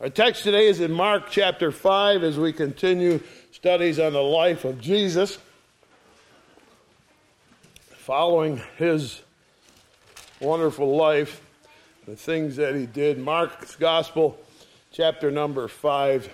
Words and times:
Our 0.00 0.10
text 0.10 0.44
today 0.44 0.68
is 0.68 0.78
in 0.78 0.92
Mark 0.92 1.28
chapter 1.28 1.72
5 1.72 2.22
as 2.22 2.38
we 2.38 2.52
continue 2.52 3.18
studies 3.50 3.98
on 3.98 4.12
the 4.12 4.22
life 4.22 4.64
of 4.64 4.80
Jesus. 4.80 5.38
Following 7.80 8.62
his 8.76 9.20
wonderful 10.38 10.94
life, 10.94 11.44
the 12.06 12.14
things 12.14 12.54
that 12.56 12.76
he 12.76 12.86
did. 12.86 13.18
Mark's 13.18 13.74
Gospel, 13.74 14.38
chapter 14.92 15.32
number 15.32 15.66
5, 15.66 16.30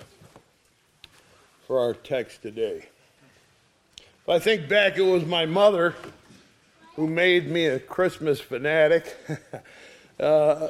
for 1.67 1.81
our 1.81 1.95
text 1.95 2.43
today. 2.43 2.87
If 3.97 4.29
I 4.29 4.41
think 4.41 4.69
back, 4.69 4.99
it 4.99 5.03
was 5.11 5.25
my 5.25 5.47
mother 5.47 5.95
who 6.97 7.07
made 7.07 7.51
me 7.51 7.65
a 7.65 7.81
Christmas 7.81 8.43
fanatic. 8.43 9.17
uh, 10.21 10.69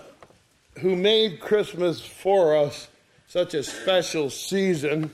who 0.80 0.96
made 0.96 1.41
Christmas 1.41 2.00
for 2.00 2.57
us 2.57 2.88
such 3.27 3.54
a 3.54 3.62
special 3.62 4.30
season 4.30 5.11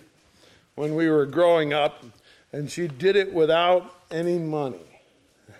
when 0.75 0.95
we 0.95 1.09
were 1.09 1.27
growing 1.27 1.73
up, 1.73 2.05
and 2.52 2.71
she 2.71 2.89
did 2.89 3.16
it 3.16 3.33
without 3.33 3.95
any 4.11 4.38
money. 4.38 5.01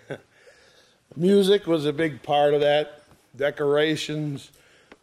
Music 1.15 1.67
was 1.67 1.85
a 1.85 1.93
big 1.93 2.23
part 2.23 2.53
of 2.53 2.61
that, 2.61 3.03
decorations 3.35 4.51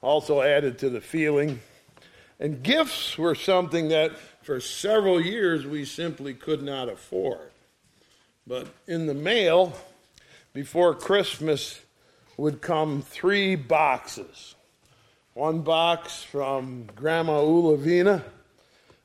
also 0.00 0.42
added 0.42 0.78
to 0.78 0.90
the 0.90 1.00
feeling, 1.00 1.60
and 2.40 2.62
gifts 2.62 3.18
were 3.18 3.34
something 3.34 3.88
that 3.88 4.16
for 4.42 4.60
several 4.60 5.20
years 5.20 5.66
we 5.66 5.84
simply 5.84 6.34
could 6.34 6.62
not 6.62 6.88
afford. 6.88 7.50
But 8.46 8.68
in 8.86 9.06
the 9.06 9.14
mail, 9.14 9.74
before 10.54 10.94
Christmas, 10.94 11.80
would 12.36 12.60
come 12.60 13.02
three 13.02 13.56
boxes 13.56 14.54
one 15.38 15.60
box 15.60 16.20
from 16.24 16.88
Grandma 16.96 17.40
Ulavina, 17.40 18.24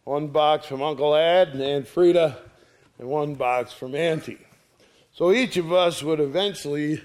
one 0.04 0.30
box 0.30 0.66
from 0.66 0.82
Uncle 0.82 1.16
Ad 1.16 1.50
and 1.50 1.62
Aunt 1.62 1.88
Frida, 1.88 2.40
and 2.98 3.08
one 3.08 3.36
box 3.36 3.72
from 3.72 3.94
Auntie. 3.94 4.40
So 5.12 5.32
each 5.32 5.58
of 5.58 5.72
us 5.72 6.02
would 6.02 6.20
eventually 6.20 7.04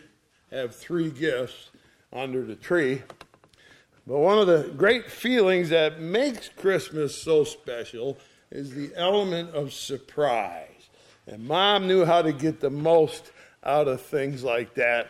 have 0.50 0.74
three 0.74 1.10
gifts 1.10 1.68
under 2.10 2.42
the 2.42 2.54
tree. 2.54 3.02
But 4.06 4.16
one 4.16 4.38
of 4.38 4.46
the 4.46 4.72
great 4.74 5.10
feelings 5.10 5.68
that 5.68 6.00
makes 6.00 6.48
Christmas 6.48 7.22
so 7.22 7.44
special 7.44 8.16
is 8.50 8.74
the 8.74 8.92
element 8.96 9.50
of 9.50 9.74
surprise. 9.74 10.88
And 11.26 11.46
mom 11.46 11.86
knew 11.86 12.06
how 12.06 12.22
to 12.22 12.32
get 12.32 12.60
the 12.60 12.70
most 12.70 13.30
out 13.62 13.88
of 13.88 14.00
things 14.00 14.42
like 14.42 14.72
that. 14.76 15.08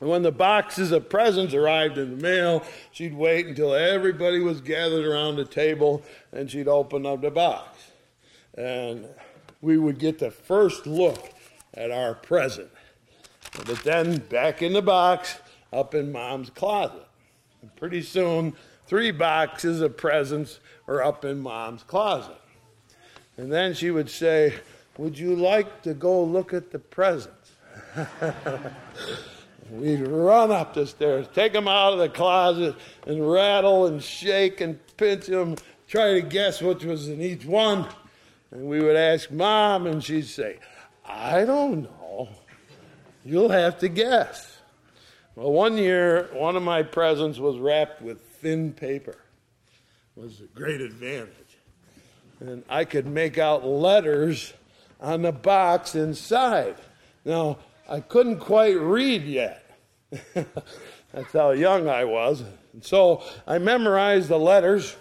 And 0.00 0.10
when 0.10 0.22
the 0.22 0.32
boxes 0.32 0.92
of 0.92 1.08
presents 1.08 1.54
arrived 1.54 1.96
in 1.96 2.16
the 2.16 2.22
mail, 2.22 2.62
she'd 2.92 3.14
wait 3.14 3.46
until 3.46 3.74
everybody 3.74 4.40
was 4.40 4.60
gathered 4.60 5.06
around 5.06 5.36
the 5.36 5.44
table 5.44 6.02
and 6.32 6.50
she'd 6.50 6.68
open 6.68 7.06
up 7.06 7.22
the 7.22 7.30
box. 7.30 7.90
And 8.56 9.06
we 9.62 9.78
would 9.78 9.98
get 9.98 10.18
the 10.18 10.30
first 10.30 10.86
look 10.86 11.30
at 11.74 11.90
our 11.90 12.14
present. 12.14 12.70
But 13.64 13.78
then 13.84 14.18
back 14.18 14.60
in 14.60 14.74
the 14.74 14.82
box, 14.82 15.38
up 15.72 15.94
in 15.94 16.12
mom's 16.12 16.50
closet. 16.50 17.06
And 17.62 17.74
pretty 17.76 18.02
soon, 18.02 18.54
three 18.86 19.10
boxes 19.10 19.80
of 19.80 19.96
presents 19.96 20.60
were 20.86 21.02
up 21.02 21.24
in 21.24 21.40
mom's 21.40 21.82
closet. 21.82 22.36
And 23.38 23.50
then 23.50 23.72
she 23.74 23.90
would 23.90 24.10
say, 24.10 24.54
Would 24.98 25.18
you 25.18 25.34
like 25.34 25.82
to 25.82 25.94
go 25.94 26.22
look 26.22 26.52
at 26.52 26.70
the 26.70 26.78
presents? 26.78 27.52
We'd 29.70 30.06
run 30.06 30.50
up 30.50 30.74
the 30.74 30.86
stairs, 30.86 31.26
take 31.34 31.52
them 31.52 31.68
out 31.68 31.92
of 31.92 31.98
the 31.98 32.08
closet, 32.08 32.76
and 33.06 33.30
rattle 33.30 33.86
and 33.86 34.02
shake 34.02 34.60
and 34.60 34.78
pinch 34.96 35.26
them, 35.26 35.56
try 35.88 36.14
to 36.14 36.22
guess 36.22 36.62
which 36.62 36.84
was 36.84 37.08
in 37.08 37.20
each 37.20 37.44
one. 37.44 37.86
And 38.50 38.66
we 38.66 38.80
would 38.80 38.96
ask 38.96 39.30
mom, 39.30 39.86
and 39.86 40.02
she'd 40.02 40.26
say, 40.26 40.58
I 41.04 41.44
don't 41.44 41.82
know. 41.82 42.28
You'll 43.24 43.50
have 43.50 43.78
to 43.80 43.88
guess. 43.88 44.58
Well, 45.34 45.52
one 45.52 45.76
year, 45.76 46.30
one 46.32 46.56
of 46.56 46.62
my 46.62 46.82
presents 46.82 47.38
was 47.38 47.58
wrapped 47.58 48.00
with 48.00 48.20
thin 48.22 48.72
paper. 48.72 49.16
It 50.16 50.20
was 50.20 50.40
a 50.40 50.44
great 50.44 50.80
advantage. 50.80 51.58
And 52.40 52.64
I 52.68 52.84
could 52.84 53.06
make 53.06 53.36
out 53.36 53.66
letters 53.66 54.54
on 55.00 55.22
the 55.22 55.32
box 55.32 55.94
inside. 55.94 56.76
Now, 57.24 57.58
I 57.88 58.00
couldn't 58.00 58.40
quite 58.40 58.78
read 58.78 59.22
yet. 59.22 59.62
That's 60.34 61.32
how 61.32 61.50
young 61.50 61.88
I 61.88 62.04
was. 62.04 62.42
And 62.72 62.84
so 62.84 63.22
I 63.46 63.58
memorized 63.58 64.28
the 64.28 64.38
letters, 64.38 64.96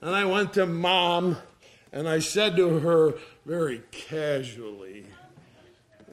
and 0.00 0.14
I 0.14 0.24
went 0.24 0.52
to 0.54 0.66
mom, 0.66 1.36
and 1.92 2.08
I 2.08 2.18
said 2.18 2.56
to 2.56 2.80
her 2.80 3.14
very 3.46 3.82
casually, 3.92 5.06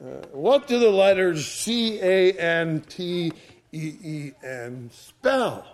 uh, 0.00 0.26
What 0.30 0.68
do 0.68 0.78
the 0.78 0.90
letters 0.90 1.46
C 1.46 2.00
A 2.00 2.32
N 2.32 2.80
T 2.82 3.32
E 3.72 3.92
E 4.02 4.32
N 4.42 4.90
spell? 4.92 5.66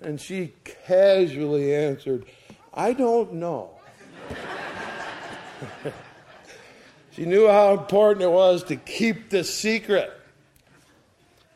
And 0.00 0.20
she 0.20 0.52
casually 0.86 1.74
answered, 1.74 2.26
I 2.72 2.92
don't 2.92 3.34
know. 3.34 3.70
She 7.18 7.24
knew 7.24 7.48
how 7.48 7.72
important 7.72 8.22
it 8.22 8.30
was 8.30 8.62
to 8.64 8.76
keep 8.76 9.28
the 9.28 9.42
secret 9.42 10.12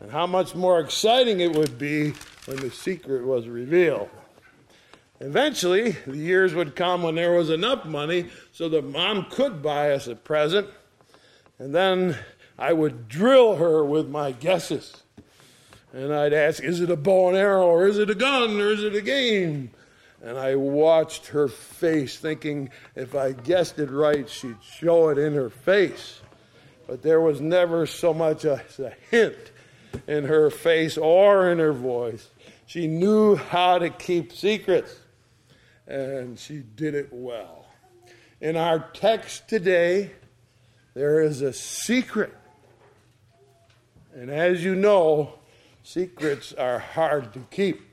and 0.01 0.11
how 0.11 0.27
much 0.27 0.57
more 0.57 0.81
exciting 0.81 1.39
it 1.39 1.55
would 1.55 1.79
be 1.79 2.15
when 2.47 2.57
the 2.57 2.73
secret 2.73 3.25
was 3.25 3.47
revealed. 3.47 4.11
Eventually, 5.21 5.93
the 6.05 6.17
years 6.17 6.53
would 6.53 6.75
come 6.75 7.05
when 7.05 7.15
there 7.15 7.31
was 7.31 7.49
enough 7.49 7.85
money 7.85 8.29
so 8.51 8.69
that 8.71 8.83
mom 8.83 9.27
could 9.31 9.63
buy 9.63 9.93
us 9.93 10.09
a 10.09 10.17
present, 10.17 10.67
and 11.61 11.73
then 11.73 12.19
I 12.59 12.73
would 12.73 13.07
drill 13.07 13.55
her 13.55 13.85
with 13.85 14.09
my 14.09 14.33
guesses. 14.33 15.05
And 15.93 16.13
I'd 16.13 16.33
ask, 16.33 16.61
is 16.61 16.81
it 16.81 16.91
a 16.91 16.97
bow 16.97 17.29
and 17.29 17.37
arrow, 17.37 17.69
or 17.69 17.87
is 17.87 17.99
it 17.99 18.11
a 18.11 18.17
gun, 18.17 18.61
or 18.61 18.71
is 18.71 18.83
it 18.83 18.97
a 18.97 19.01
game? 19.01 19.71
And 20.23 20.39
I 20.39 20.55
watched 20.55 21.27
her 21.29 21.49
face, 21.49 22.17
thinking 22.17 22.71
if 22.95 23.17
I 23.17 23.33
guessed 23.33 23.81
it 23.81 23.91
right, 23.91 24.29
she'd 24.29 24.63
show 24.63 25.09
it 25.09 25.19
in 25.19 25.35
her 25.35 25.51
face. 25.51 26.21
But 26.87 27.03
there 27.03 27.21
was 27.21 27.41
never 27.41 27.87
so 27.87 28.15
much 28.15 28.45
as 28.45 28.79
a 28.79 28.95
hint 29.11 29.51
in 30.07 30.25
her 30.25 30.49
face 30.51 30.97
or 30.97 31.51
in 31.51 31.59
her 31.59 31.73
voice. 31.73 32.29
She 32.67 32.87
knew 32.87 33.35
how 33.35 33.79
to 33.79 33.91
keep 33.91 34.33
secrets, 34.33 34.95
and 35.89 36.39
she 36.39 36.59
did 36.59 36.95
it 36.95 37.09
well. 37.11 37.67
In 38.41 38.57
our 38.57 38.79
text 38.93 39.49
today, 39.49 40.13
there 40.95 41.21
is 41.21 41.43
a 41.43 41.53
secret. 41.53 42.33
And 44.15 44.31
as 44.31 44.63
you 44.63 44.77
know, 44.77 45.35
secrets 45.83 46.53
are 46.53 46.79
hard 46.79 47.33
to 47.35 47.41
keep. 47.51 47.92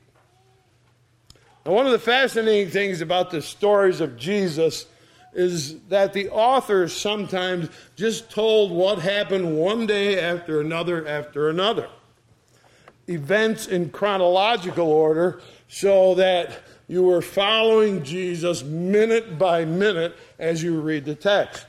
And 1.70 1.76
one 1.76 1.86
of 1.86 1.92
the 1.92 2.00
fascinating 2.00 2.72
things 2.72 3.00
about 3.00 3.30
the 3.30 3.44
stories 3.44 4.02
of 4.02 4.18
Jesus 4.18 4.88
is 5.34 5.80
that 5.82 6.14
the 6.14 6.28
authors 6.30 7.00
sometimes 7.00 7.70
just 7.96 8.32
told 8.32 8.72
what 8.72 8.98
happened 8.98 9.56
one 9.56 9.86
day 9.86 10.20
after 10.20 10.62
another 10.62 11.08
after 11.08 11.48
another. 11.48 11.88
Events 13.08 13.68
in 13.68 13.92
chronological 13.92 14.88
order 14.88 15.44
so 15.68 16.16
that 16.16 16.60
you 16.88 17.04
were 17.04 17.22
following 17.22 18.02
Jesus 18.02 18.64
minute 18.64 19.38
by 19.38 19.64
minute 19.64 20.18
as 20.40 20.64
you 20.64 20.82
read 20.82 21.06
the 21.06 21.14
text. 21.14 21.68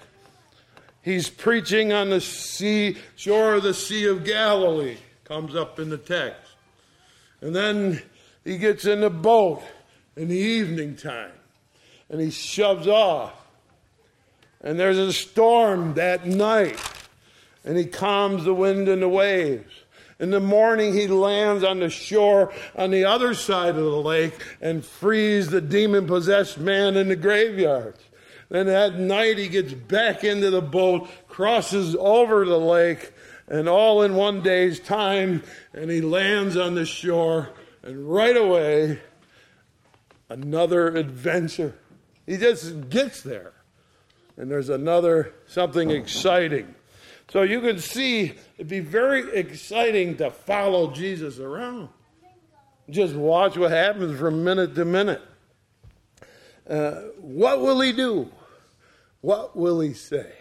He's 1.02 1.28
preaching 1.28 1.92
on 1.92 2.08
the 2.08 2.22
sea, 2.22 2.96
shore 3.16 3.56
of 3.56 3.64
the 3.64 3.74
Sea 3.74 4.06
of 4.06 4.24
Galilee, 4.24 4.96
comes 5.24 5.54
up 5.54 5.78
in 5.78 5.90
the 5.90 5.98
text. 5.98 6.52
And 7.42 7.54
then 7.54 8.00
he 8.44 8.56
gets 8.56 8.86
in 8.86 9.02
the 9.02 9.10
boat 9.10 9.62
in 10.20 10.28
the 10.28 10.36
evening 10.36 10.96
time. 10.96 11.32
And 12.10 12.20
he 12.20 12.30
shoves 12.30 12.86
off. 12.86 13.32
And 14.60 14.78
there's 14.78 14.98
a 14.98 15.14
storm 15.14 15.94
that 15.94 16.26
night. 16.26 16.78
And 17.64 17.78
he 17.78 17.86
calms 17.86 18.44
the 18.44 18.52
wind 18.52 18.86
and 18.86 19.00
the 19.00 19.08
waves. 19.08 19.72
In 20.18 20.30
the 20.30 20.38
morning, 20.38 20.92
he 20.92 21.06
lands 21.06 21.64
on 21.64 21.78
the 21.80 21.88
shore 21.88 22.52
on 22.76 22.90
the 22.90 23.06
other 23.06 23.32
side 23.32 23.70
of 23.70 23.76
the 23.76 24.02
lake 24.02 24.34
and 24.60 24.84
frees 24.84 25.48
the 25.48 25.62
demon 25.62 26.06
possessed 26.06 26.58
man 26.58 26.98
in 26.98 27.08
the 27.08 27.16
graveyard. 27.16 27.96
Then 28.50 28.68
at 28.68 28.98
night, 28.98 29.38
he 29.38 29.48
gets 29.48 29.72
back 29.72 30.22
into 30.22 30.50
the 30.50 30.60
boat, 30.60 31.08
crosses 31.28 31.96
over 31.98 32.44
the 32.44 32.60
lake, 32.60 33.10
and 33.48 33.70
all 33.70 34.02
in 34.02 34.14
one 34.14 34.42
day's 34.42 34.80
time, 34.80 35.42
and 35.72 35.90
he 35.90 36.02
lands 36.02 36.58
on 36.58 36.74
the 36.74 36.84
shore. 36.84 37.48
And 37.82 38.06
right 38.06 38.36
away, 38.36 39.00
another 40.30 40.88
adventure. 40.96 41.74
He 42.26 42.38
just 42.38 42.88
gets 42.88 43.20
there. 43.20 43.52
And 44.38 44.50
there's 44.50 44.70
another 44.70 45.34
something 45.46 45.90
exciting. 45.90 46.74
So 47.30 47.42
you 47.42 47.60
can 47.60 47.78
see 47.78 48.32
it'd 48.56 48.68
be 48.68 48.80
very 48.80 49.36
exciting 49.36 50.16
to 50.16 50.30
follow 50.30 50.90
Jesus 50.92 51.38
around. 51.38 51.90
Just 52.88 53.14
watch 53.14 53.58
what 53.58 53.70
happens 53.70 54.18
from 54.18 54.42
minute 54.42 54.74
to 54.76 54.84
minute. 54.84 55.22
Uh, 56.68 56.92
what 57.20 57.60
will 57.60 57.80
he 57.80 57.92
do? 57.92 58.30
What 59.20 59.56
will 59.56 59.80
he 59.80 59.92
say? 59.92 60.32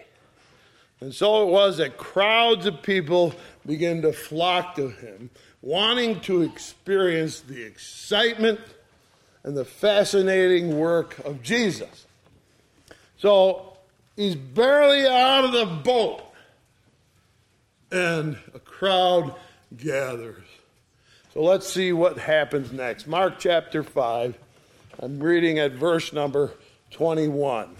And 1.01 1.13
so 1.13 1.43
it 1.43 1.51
was 1.51 1.77
that 1.77 1.97
crowds 1.97 2.65
of 2.65 2.81
people 2.81 3.33
began 3.65 4.01
to 4.01 4.11
flock 4.11 4.75
to 4.75 4.89
him, 4.89 5.29
wanting 5.61 6.19
to 6.21 6.41
experience 6.41 7.41
the 7.41 7.63
excitement 7.63 8.59
and 9.43 9.55
the 9.55 9.65
fascinating 9.65 10.77
work 10.77 11.17
of 11.19 11.41
Jesus. 11.41 12.05
So 13.17 13.77
he's 14.15 14.35
barely 14.35 15.05
out 15.07 15.45
of 15.45 15.51
the 15.51 15.65
boat, 15.65 16.23
and 17.91 18.37
a 18.53 18.59
crowd 18.59 19.33
gathers. 19.75 20.43
So 21.33 21.41
let's 21.41 21.67
see 21.71 21.93
what 21.93 22.17
happens 22.17 22.71
next. 22.71 23.07
Mark 23.07 23.35
chapter 23.39 23.83
5. 23.83 24.37
I'm 25.01 25.19
reading 25.19 25.59
at 25.59 25.73
verse 25.73 26.11
number 26.11 26.51
21. 26.91 27.75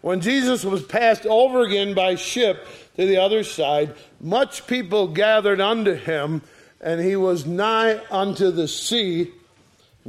When 0.00 0.20
Jesus 0.20 0.64
was 0.64 0.82
passed 0.82 1.26
over 1.26 1.62
again 1.62 1.94
by 1.94 2.16
ship 2.16 2.66
to 2.96 3.06
the 3.06 3.18
other 3.18 3.44
side, 3.44 3.94
much 4.20 4.66
people 4.66 5.08
gathered 5.08 5.60
unto 5.60 5.94
him, 5.94 6.42
and 6.80 7.00
he 7.00 7.16
was 7.16 7.46
nigh 7.46 8.00
unto 8.10 8.50
the 8.50 8.66
sea. 8.66 9.30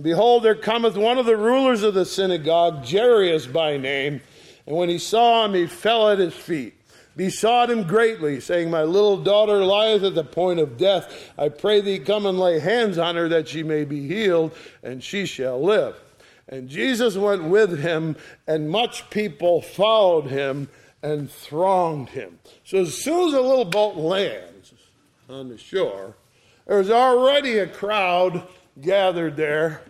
Behold, 0.01 0.44
there 0.44 0.56
cometh 0.56 0.98
one 0.98 1.18
of 1.18 1.25
the 1.25 1.38
rulers 1.38 1.84
of 1.84 1.94
the 1.94 2.06
synagogue, 2.06 2.86
Jairus 2.86 3.45
by 3.45 3.78
name, 3.78 4.22
and 4.66 4.75
when 4.75 4.90
he 4.90 4.98
saw 4.98 5.45
him, 5.45 5.54
he 5.54 5.68
fell 5.68 6.10
at 6.10 6.18
his 6.18 6.34
feet, 6.34 6.74
besought 7.16 7.69
him 7.69 7.84
greatly, 7.84 8.40
saying, 8.40 8.72
My 8.72 8.84
little 8.84 9.18
daughter 9.18 9.63
lieth 9.63 10.04
at 10.04 10.16
the 10.16 10.24
point 10.24 10.60
of 10.60 10.78
death. 10.78 11.31
I 11.38 11.50
pray 11.50 11.81
thee, 11.81 12.00
come 12.00 12.25
and 12.25 12.40
lay 12.40 12.60
hands 12.60 12.98
on 12.98 13.16
her, 13.16 13.30
that 13.30 13.48
she 13.48 13.62
may 13.62 13.84
be 13.84 14.07
healed, 14.07 14.56
and 14.81 15.04
she 15.04 15.25
shall 15.25 15.62
live. 15.62 15.96
And 16.48 16.69
Jesus 16.69 17.16
went 17.16 17.44
with 17.44 17.80
him, 17.80 18.16
and 18.48 18.69
much 18.69 19.10
people 19.10 19.62
followed 19.62 20.28
him 20.28 20.69
and 21.04 21.30
thronged 21.30 22.10
him. 22.10 22.39
So 22.63 22.80
as 22.80 22.96
soon 22.96 23.28
as 23.28 23.34
the 23.34 23.42
little 23.42 23.66
boat 23.66 23.96
lands 23.96 24.74
on 25.30 25.50
the 25.50 25.57
shore, 25.57 26.16
there's 26.66 26.89
already 26.89 27.60
a 27.60 27.68
crowd 27.68 28.48
gathered 28.80 29.36
there 29.36 29.81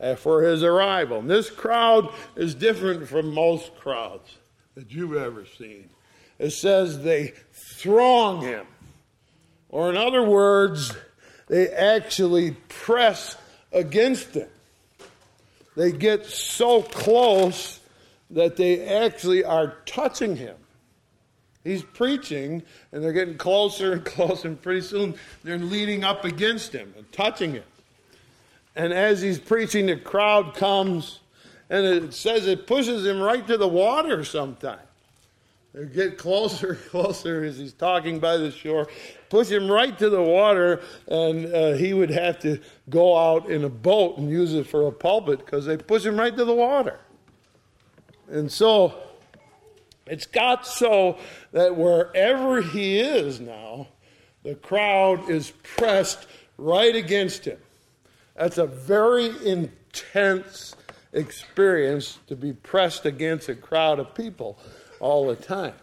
uh, 0.00 0.14
for 0.14 0.42
his 0.42 0.62
arrival. 0.62 1.18
And 1.18 1.30
this 1.30 1.50
crowd 1.50 2.12
is 2.34 2.54
different 2.54 3.08
from 3.08 3.32
most 3.32 3.74
crowds 3.76 4.36
that 4.74 4.90
you've 4.90 5.16
ever 5.16 5.44
seen. 5.58 5.90
It 6.38 6.50
says 6.50 7.02
they 7.02 7.32
throng 7.52 8.42
him. 8.42 8.66
Or, 9.68 9.90
in 9.90 9.96
other 9.96 10.22
words, 10.22 10.94
they 11.48 11.68
actually 11.68 12.52
press 12.68 13.36
against 13.72 14.34
him 14.34 14.48
they 15.76 15.92
get 15.92 16.26
so 16.26 16.82
close 16.82 17.80
that 18.30 18.56
they 18.56 18.84
actually 18.84 19.44
are 19.44 19.76
touching 19.84 20.34
him. 20.36 20.56
He's 21.62 21.82
preaching, 21.82 22.62
and 22.90 23.04
they're 23.04 23.12
getting 23.12 23.36
closer 23.36 23.92
and 23.92 24.04
closer, 24.04 24.48
and 24.48 24.60
pretty 24.60 24.80
soon 24.80 25.14
they're 25.44 25.58
leaning 25.58 26.02
up 26.02 26.24
against 26.24 26.72
him 26.72 26.92
and 26.96 27.10
touching 27.12 27.52
him. 27.52 27.64
And 28.76 28.92
as 28.92 29.22
he's 29.22 29.38
preaching, 29.38 29.86
the 29.86 29.96
crowd 29.96 30.54
comes, 30.54 31.20
and 31.70 31.84
it 31.86 32.12
says 32.12 32.46
it 32.46 32.66
pushes 32.66 33.06
him 33.06 33.20
right 33.20 33.44
to 33.46 33.56
the 33.56 33.66
water 33.66 34.22
sometimes. 34.22 34.82
They 35.72 35.86
get 35.86 36.18
closer 36.18 36.72
and 36.72 36.84
closer 36.90 37.42
as 37.42 37.56
he's 37.56 37.72
talking 37.72 38.20
by 38.20 38.36
the 38.36 38.50
shore, 38.50 38.86
push 39.30 39.48
him 39.48 39.70
right 39.70 39.98
to 39.98 40.10
the 40.10 40.22
water, 40.22 40.82
and 41.08 41.52
uh, 41.54 41.72
he 41.72 41.94
would 41.94 42.10
have 42.10 42.38
to 42.40 42.60
go 42.90 43.16
out 43.16 43.50
in 43.50 43.64
a 43.64 43.68
boat 43.68 44.18
and 44.18 44.30
use 44.30 44.52
it 44.52 44.66
for 44.66 44.86
a 44.86 44.92
pulpit 44.92 45.38
because 45.38 45.64
they 45.64 45.78
push 45.78 46.04
him 46.04 46.18
right 46.18 46.36
to 46.36 46.44
the 46.44 46.54
water. 46.54 47.00
And 48.28 48.52
so 48.52 48.94
it's 50.06 50.26
got 50.26 50.66
so 50.66 51.18
that 51.52 51.74
wherever 51.74 52.60
he 52.60 53.00
is 53.00 53.40
now, 53.40 53.88
the 54.42 54.54
crowd 54.54 55.30
is 55.30 55.50
pressed 55.62 56.26
right 56.58 56.94
against 56.94 57.46
him. 57.46 57.58
That's 58.36 58.58
a 58.58 58.66
very 58.66 59.32
intense 59.46 60.74
experience 61.12 62.18
to 62.26 62.36
be 62.36 62.52
pressed 62.52 63.06
against 63.06 63.48
a 63.48 63.54
crowd 63.54 63.98
of 63.98 64.14
people 64.14 64.58
all 65.00 65.26
the 65.26 65.36
time. 65.36 65.74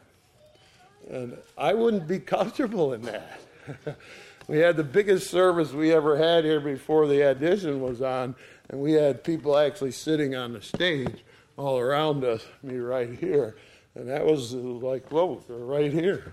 And 1.10 1.38
I 1.58 1.74
wouldn't 1.74 2.08
be 2.08 2.20
comfortable 2.20 2.94
in 2.94 3.02
that. 3.04 3.40
we 4.48 4.60
had 4.60 4.78
the 4.78 4.84
biggest 4.84 5.32
service 5.32 5.72
we 5.72 5.92
ever 5.92 6.18
had 6.18 6.44
here 6.44 6.60
before 6.60 7.08
the 7.08 7.28
audition 7.28 7.82
was 7.82 8.02
on, 8.02 8.36
and 8.70 8.80
we 8.80 8.94
had 8.94 9.24
people 9.24 9.58
actually 9.58 9.92
sitting 9.92 10.36
on 10.36 10.54
the 10.54 10.62
stage 10.62 11.24
all 11.58 11.80
around 11.80 12.24
us, 12.24 12.46
me 12.62 12.78
right 12.78 13.18
here. 13.20 13.56
And 13.96 14.08
that 14.10 14.26
was 14.26 14.54
like, 14.54 15.12
whoa, 15.12 15.44
they're 15.48 15.58
right 15.58 15.92
here. 15.92 16.32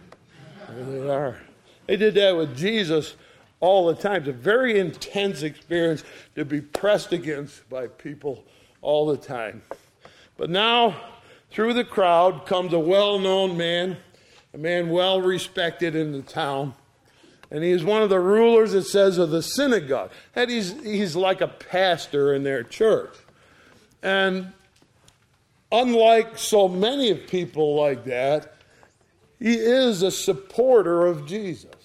There 0.69 0.85
they 0.85 1.11
are. 1.11 1.41
They 1.87 1.97
did 1.97 2.15
that 2.15 2.37
with 2.37 2.57
Jesus 2.57 3.17
all 3.61 3.87
the 3.87 3.95
time. 3.95 4.23
It's 4.23 4.29
a 4.29 4.33
very 4.33 4.79
intense 4.79 5.43
experience 5.43 6.03
to 6.35 6.45
be 6.45 6.61
pressed 6.61 7.13
against 7.13 7.69
by 7.69 7.87
people 7.87 8.45
all 8.83 9.07
the 9.07 9.17
time. 9.17 9.63
But 10.37 10.51
now 10.51 10.97
through 11.51 11.75
the 11.75 11.85
crowd 11.85 12.47
comes 12.47 12.73
a 12.73 12.79
well 12.79 13.19
known 13.19 13.57
man, 13.57 13.99
a 14.55 14.59
man 14.59 14.89
well 14.89 15.21
respected 15.21 15.95
in 15.95 16.13
the 16.13 16.23
town. 16.23 16.75
And 17.51 17.65
he 17.65 17.71
is 17.71 17.83
one 17.83 18.03
of 18.03 18.11
the 18.11 18.21
rulers, 18.21 18.75
it 18.75 18.85
says, 18.85 19.19
of 19.19 19.31
the 19.31 19.43
synagogue. 19.43 20.13
And 20.37 20.51
he's, 20.51 20.81
he's 20.83 21.17
like 21.17 21.41
a 21.41 21.49
pastor 21.49 22.33
in 22.33 22.45
their 22.45 22.63
church. 22.63 23.15
And 24.03 24.53
unlike 25.73 26.39
so 26.39 26.69
many 26.69 27.11
of 27.11 27.27
people 27.27 27.75
like 27.75 28.05
that, 28.05 28.55
he 29.41 29.55
is 29.55 30.03
a 30.03 30.13
supporter 30.13 31.07
of 31.07 31.27
Jesus. 31.27 31.80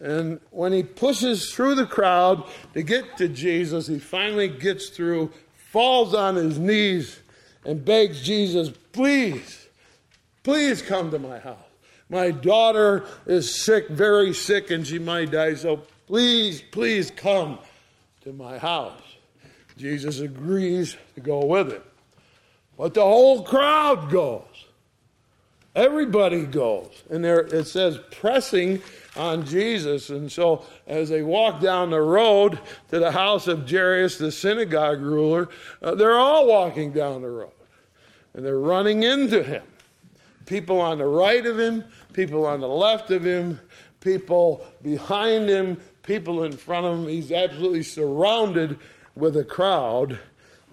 And 0.00 0.40
when 0.50 0.72
he 0.72 0.82
pushes 0.82 1.52
through 1.52 1.76
the 1.76 1.86
crowd 1.86 2.44
to 2.74 2.82
get 2.82 3.16
to 3.16 3.28
Jesus, 3.28 3.86
he 3.86 3.98
finally 3.98 4.48
gets 4.48 4.90
through, 4.90 5.32
falls 5.54 6.14
on 6.14 6.36
his 6.36 6.58
knees, 6.58 7.18
and 7.64 7.84
begs 7.84 8.22
Jesus, 8.22 8.70
please, 8.92 9.66
please 10.42 10.82
come 10.82 11.10
to 11.10 11.18
my 11.18 11.38
house. 11.38 11.58
My 12.08 12.30
daughter 12.30 13.04
is 13.26 13.64
sick, 13.64 13.88
very 13.88 14.32
sick, 14.32 14.70
and 14.70 14.86
she 14.86 14.98
might 14.98 15.32
die, 15.32 15.54
so 15.54 15.82
please, 16.06 16.62
please 16.62 17.10
come 17.10 17.58
to 18.22 18.32
my 18.32 18.58
house. 18.58 19.02
Jesus 19.76 20.20
agrees 20.20 20.96
to 21.14 21.20
go 21.20 21.44
with 21.44 21.72
him. 21.72 21.82
But 22.78 22.94
the 22.94 23.02
whole 23.02 23.42
crowd 23.42 24.10
goes. 24.10 24.65
Everybody 25.76 26.46
goes. 26.46 27.02
And 27.10 27.22
there 27.22 27.40
it 27.40 27.66
says 27.66 27.98
pressing 28.10 28.82
on 29.14 29.44
Jesus. 29.44 30.08
And 30.08 30.32
so 30.32 30.64
as 30.86 31.10
they 31.10 31.22
walk 31.22 31.60
down 31.60 31.90
the 31.90 32.00
road 32.00 32.58
to 32.88 32.98
the 32.98 33.12
house 33.12 33.46
of 33.46 33.70
Jairus, 33.70 34.16
the 34.16 34.32
synagogue 34.32 35.02
ruler, 35.02 35.50
uh, 35.82 35.94
they're 35.94 36.16
all 36.16 36.46
walking 36.46 36.92
down 36.92 37.20
the 37.20 37.28
road 37.28 37.52
and 38.32 38.44
they're 38.44 38.58
running 38.58 39.02
into 39.02 39.42
him. 39.42 39.64
People 40.46 40.80
on 40.80 40.96
the 40.96 41.06
right 41.06 41.44
of 41.44 41.58
him, 41.58 41.84
people 42.14 42.46
on 42.46 42.60
the 42.60 42.68
left 42.68 43.10
of 43.10 43.24
him, 43.24 43.60
people 44.00 44.64
behind 44.82 45.46
him, 45.46 45.78
people 46.02 46.44
in 46.44 46.52
front 46.52 46.86
of 46.86 47.00
him. 47.00 47.06
He's 47.06 47.32
absolutely 47.32 47.82
surrounded 47.82 48.78
with 49.14 49.36
a 49.36 49.44
crowd. 49.44 50.18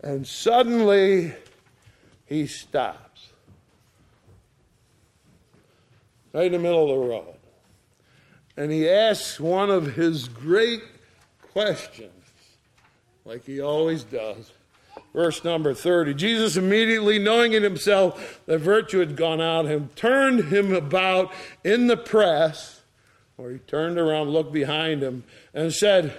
And 0.02 0.26
suddenly 0.26 1.34
he 2.26 2.48
stops. 2.48 3.13
Right 6.34 6.48
in 6.48 6.52
the 6.54 6.60
middle 6.60 6.84
of 6.84 6.90
the 6.90 7.08
road. 7.08 7.36
And 8.58 8.72
he 8.72 8.90
asks 8.90 9.40
one 9.40 9.70
of 9.70 9.96
his 9.96 10.28
great 10.28 10.82
questions, 11.54 12.12
like 13.26 13.46
he 13.46 13.62
always 13.62 14.04
does 14.04 14.52
verse 15.14 15.44
number 15.44 15.74
30. 15.74 16.14
Jesus, 16.16 16.58
immediately 16.58 17.20
knowing 17.20 17.54
in 17.54 17.64
himself 17.64 18.42
that 18.46 18.60
virtue 18.60 19.00
had 19.00 19.16
gone 19.16 19.40
out 19.40 19.66
of 19.66 19.72
him, 19.72 19.90
turned 19.96 20.46
him 20.46 20.74
about 20.74 21.32
in 21.64 21.88
the 21.88 21.98
press, 21.98 22.82
or 23.38 23.52
he 23.52 23.60
turned 23.60 23.98
around, 23.98 24.30
looked 24.30 24.52
behind 24.52 25.02
him, 25.02 25.24
and 25.54 25.74
said, 25.74 26.18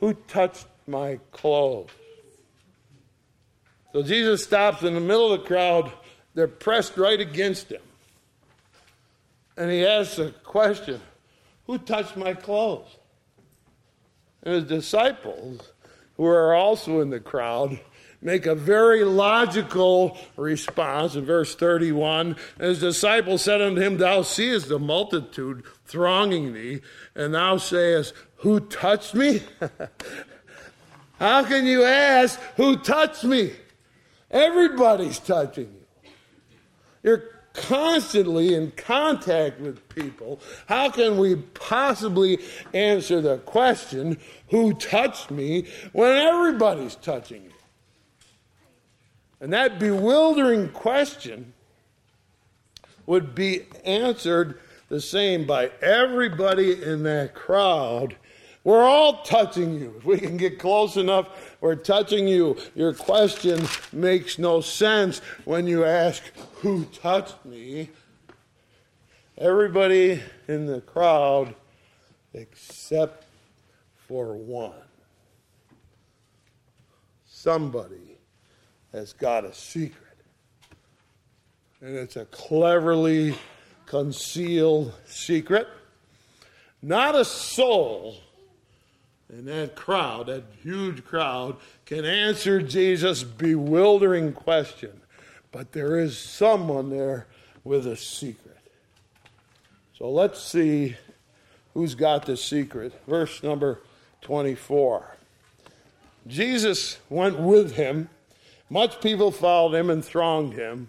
Who 0.00 0.14
touched 0.14 0.66
my 0.86 1.18
clothes? 1.32 1.90
So 3.92 4.02
Jesus 4.02 4.44
stops 4.44 4.82
in 4.82 4.94
the 4.94 5.00
middle 5.00 5.32
of 5.32 5.40
the 5.40 5.46
crowd. 5.46 5.92
They're 6.34 6.48
pressed 6.48 6.96
right 6.96 7.20
against 7.20 7.70
him. 7.70 7.82
And 9.56 9.70
he 9.70 9.86
asks 9.86 10.18
a 10.18 10.30
question 10.30 11.00
Who 11.66 11.78
touched 11.78 12.16
my 12.16 12.34
clothes? 12.34 12.96
And 14.42 14.54
his 14.54 14.64
disciples, 14.64 15.72
who 16.16 16.26
are 16.26 16.54
also 16.54 17.00
in 17.00 17.10
the 17.10 17.20
crowd, 17.20 17.78
make 18.20 18.46
a 18.46 18.54
very 18.54 19.04
logical 19.04 20.16
response 20.36 21.14
in 21.14 21.24
verse 21.24 21.54
31. 21.54 22.36
And 22.58 22.68
His 22.68 22.80
disciples 22.80 23.42
said 23.42 23.60
unto 23.60 23.80
him, 23.80 23.98
Thou 23.98 24.22
seest 24.22 24.68
the 24.68 24.78
multitude 24.78 25.64
thronging 25.84 26.54
thee, 26.54 26.80
and 27.14 27.34
thou 27.34 27.56
sayest, 27.58 28.14
Who 28.36 28.60
touched 28.60 29.14
me? 29.14 29.42
How 31.18 31.44
can 31.44 31.66
you 31.66 31.84
ask 31.84 32.40
who 32.56 32.76
touched 32.78 33.22
me? 33.22 33.52
Everybody's 34.28 35.20
touching 35.20 35.72
you. 35.72 36.10
You're 37.04 37.31
constantly 37.52 38.54
in 38.54 38.70
contact 38.72 39.60
with 39.60 39.88
people. 39.88 40.40
How 40.66 40.90
can 40.90 41.18
we 41.18 41.36
possibly 41.36 42.38
answer 42.72 43.20
the 43.20 43.38
question, 43.38 44.18
who 44.48 44.74
touched 44.74 45.30
me, 45.30 45.66
when 45.92 46.12
everybody's 46.16 46.94
touching 46.96 47.44
you? 47.44 47.50
And 49.40 49.52
that 49.52 49.78
bewildering 49.78 50.68
question 50.68 51.52
would 53.06 53.34
be 53.34 53.66
answered 53.84 54.60
the 54.88 55.00
same 55.00 55.46
by 55.46 55.70
everybody 55.80 56.82
in 56.82 57.02
that 57.02 57.34
crowd. 57.34 58.16
We're 58.62 58.84
all 58.84 59.22
touching 59.22 59.74
you. 59.74 59.94
If 59.98 60.04
we 60.04 60.18
can 60.18 60.36
get 60.36 60.58
close 60.60 60.96
enough, 60.96 61.51
we're 61.62 61.76
touching 61.76 62.26
you. 62.26 62.58
Your 62.74 62.92
question 62.92 63.64
makes 63.92 64.36
no 64.36 64.60
sense 64.60 65.20
when 65.44 65.68
you 65.68 65.84
ask, 65.84 66.20
Who 66.56 66.84
touched 66.86 67.46
me? 67.46 67.88
Everybody 69.38 70.20
in 70.48 70.66
the 70.66 70.80
crowd 70.80 71.54
except 72.34 73.24
for 74.08 74.34
one. 74.34 74.72
Somebody 77.26 78.18
has 78.90 79.12
got 79.12 79.44
a 79.44 79.54
secret. 79.54 80.00
And 81.80 81.96
it's 81.96 82.16
a 82.16 82.24
cleverly 82.24 83.36
concealed 83.86 84.94
secret. 85.06 85.68
Not 86.82 87.14
a 87.14 87.24
soul 87.24 88.16
in 89.32 89.46
that 89.46 89.74
crowd, 89.74 90.26
that 90.26 90.44
huge 90.62 91.04
crowd, 91.04 91.56
can 91.86 92.04
answer 92.04 92.62
Jesus' 92.62 93.24
bewildering 93.24 94.32
question. 94.32 95.00
But 95.50 95.72
there 95.72 95.98
is 95.98 96.16
someone 96.16 96.90
there 96.90 97.26
with 97.64 97.86
a 97.86 97.96
secret. 97.96 98.58
So 99.98 100.10
let's 100.10 100.40
see 100.40 100.96
who's 101.74 101.94
got 101.94 102.26
the 102.26 102.36
secret. 102.36 102.92
Verse 103.06 103.42
number 103.42 103.80
24. 104.20 105.16
Jesus 106.26 106.98
went 107.08 107.38
with 107.38 107.74
him 107.74 108.08
much 108.72 109.02
people 109.02 109.30
followed 109.30 109.74
him 109.74 109.90
and 109.90 110.02
thronged 110.02 110.54
him. 110.54 110.88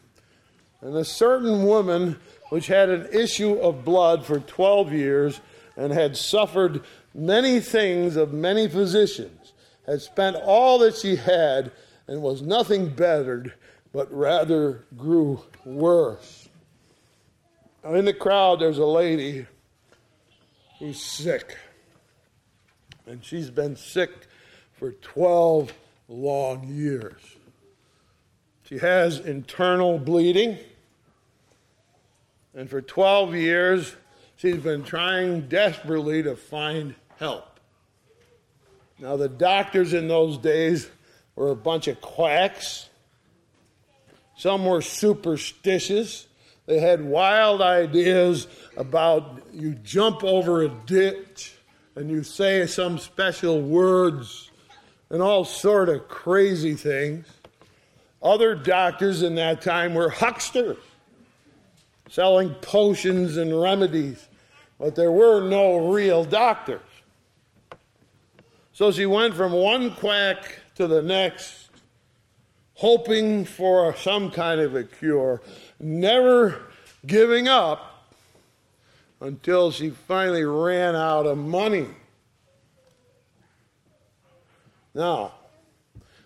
And 0.79 0.95
a 0.95 1.03
certain 1.03 1.65
woman, 1.65 2.17
which 2.47 2.67
had 2.67 2.88
an 2.88 3.09
issue 3.12 3.55
of 3.55 3.83
blood 3.83 4.25
for 4.25 4.39
12 4.39 4.93
years 4.93 5.41
and 5.75 5.91
had 5.91 6.15
suffered 6.15 6.81
many 7.13 7.60
things 7.60 8.15
of 8.15 8.34
many 8.34 8.67
physicians, 8.67 9.53
had 9.86 10.01
spent 10.01 10.36
all 10.36 10.79
that 10.79 10.96
she 10.96 11.15
had 11.15 11.72
and 12.08 12.22
was 12.22 12.41
nothing 12.41 12.89
bettered, 12.89 13.53
but 13.91 14.12
rather 14.12 14.86
grew 14.98 15.41
worse. 15.65 16.50
Now, 17.84 17.96
in 17.96 18.05
the 18.05 18.13
crowd, 18.13 18.60
there's 18.60 18.77
a 18.77 18.86
lady 18.86 19.46
who's 20.79 21.01
sick. 21.01 21.58
And 23.05 23.24
she's 23.24 23.50
been 23.50 23.75
sick 23.75 24.12
for 24.74 24.91
12 24.91 25.74
long 26.08 26.67
years. 26.67 27.22
She 28.63 28.77
has 28.77 29.20
internal 29.20 30.00
bleeding. 30.00 30.58
And 32.55 32.70
for 32.70 32.82
12 32.82 33.36
years, 33.36 33.96
she's 34.38 34.58
been 34.58 34.84
trying 34.84 35.48
desperately 35.48 36.24
to 36.24 36.36
find 36.36 36.96
help. 37.23 37.57
Now, 38.99 39.15
the 39.15 39.29
doctors 39.29 39.93
in 39.93 40.09
those 40.09 40.37
days 40.37 40.89
were 41.37 41.51
a 41.51 41.55
bunch 41.55 41.87
of 41.87 42.01
quacks. 42.01 42.89
Some 44.35 44.65
were 44.65 44.81
superstitious. 44.81 46.27
They 46.65 46.79
had 46.79 47.01
wild 47.01 47.61
ideas 47.61 48.47
about 48.75 49.41
you 49.53 49.75
jump 49.75 50.25
over 50.25 50.63
a 50.63 50.67
ditch 50.67 51.53
and 51.95 52.11
you 52.11 52.23
say 52.23 52.67
some 52.67 52.99
special 52.99 53.61
words 53.61 54.51
and 55.09 55.21
all 55.21 55.45
sort 55.45 55.87
of 55.87 56.09
crazy 56.09 56.75
things. 56.75 57.25
Other 58.21 58.53
doctors 58.53 59.21
in 59.21 59.35
that 59.35 59.61
time 59.61 59.93
were 59.93 60.09
hucksters, 60.09 60.77
selling 62.09 62.49
potions 62.55 63.37
and 63.37 63.61
remedies, 63.61 64.27
but 64.77 64.95
there 64.95 65.11
were 65.11 65.47
no 65.47 65.89
real 65.93 66.25
doctors. 66.25 66.81
So 68.73 68.91
she 68.91 69.05
went 69.05 69.35
from 69.35 69.51
one 69.51 69.91
quack 69.91 70.59
to 70.75 70.87
the 70.87 71.03
next, 71.03 71.69
hoping 72.73 73.45
for 73.45 73.95
some 73.95 74.31
kind 74.31 74.59
of 74.59 74.75
a 74.75 74.83
cure, 74.83 75.41
never 75.79 76.59
giving 77.05 77.47
up 77.47 78.09
until 79.21 79.71
she 79.71 79.91
finally 79.91 80.43
ran 80.43 80.95
out 80.95 81.27
of 81.27 81.37
money. 81.37 81.87
Now, 84.95 85.33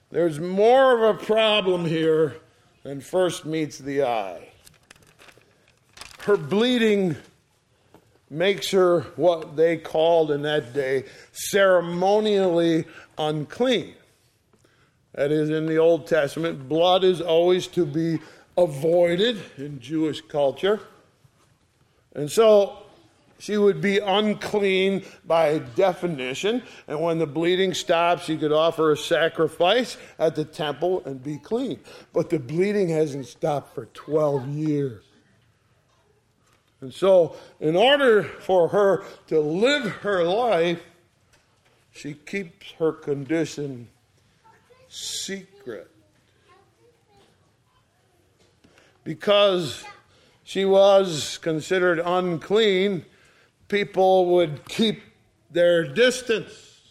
there's 0.10 0.40
more 0.40 0.96
of 0.96 1.16
a 1.16 1.26
problem 1.26 1.86
here 1.86 2.38
than 2.84 3.02
first 3.02 3.46
meets 3.46 3.78
the 3.78 4.04
eye. 4.04 4.48
Her 6.20 6.38
bleeding 6.38 7.18
makes 8.30 8.72
her 8.72 9.02
what 9.16 9.56
they 9.56 9.78
called 9.78 10.32
in 10.32 10.42
that 10.42 10.74
day 10.74 11.06
ceremonially 11.32 12.86
unclean. 13.18 13.94
That 15.14 15.32
is, 15.32 15.50
in 15.50 15.66
the 15.66 15.78
Old 15.78 16.08
Testament, 16.08 16.70
blood 16.70 17.04
is 17.04 17.22
always 17.22 17.68
to 17.68 17.86
be 17.86 18.20
avoided 18.58 19.42
in 19.58 19.80
Jewish 19.80 20.22
culture. 20.22 20.80
And 22.14 22.32
so 22.32 22.78
she 23.40 23.58
would 23.58 23.82
be 23.82 24.00
unclean 24.00 25.04
by 25.26 25.60
definition. 25.60 26.64
And 26.88 27.02
when 27.02 27.20
the 27.20 27.28
bleeding 27.28 27.74
stops, 27.74 28.26
she 28.26 28.38
could 28.38 28.52
offer 28.52 28.92
a 28.92 28.98
sacrifice 28.98 29.98
at 30.20 30.36
the 30.36 30.46
temple 30.46 31.04
and 31.06 31.24
be 31.24 31.38
clean. 31.38 31.80
But 32.14 32.30
the 32.30 32.40
bleeding 32.40 32.90
hasn't 32.90 33.28
stopped 33.28 33.74
for 33.74 33.86
12 33.86 34.48
years. 34.50 35.07
And 36.82 36.94
so, 36.94 37.36
in 37.60 37.76
order 37.76 38.24
for 38.24 38.68
her 38.68 39.04
to 39.28 39.40
live 39.40 39.92
her 39.98 40.24
life, 40.24 40.82
she 41.92 42.14
keeps 42.14 42.72
her 42.78 42.92
condition 42.92 43.88
secret. 44.88 45.90
Because 49.04 49.84
she 50.44 50.66
was 50.66 51.40
considered 51.40 52.00
unclean, 52.00 53.06
people 53.68 54.28
would 54.28 54.66
keep 54.66 55.02
their 55.50 55.88
distance. 55.88 56.82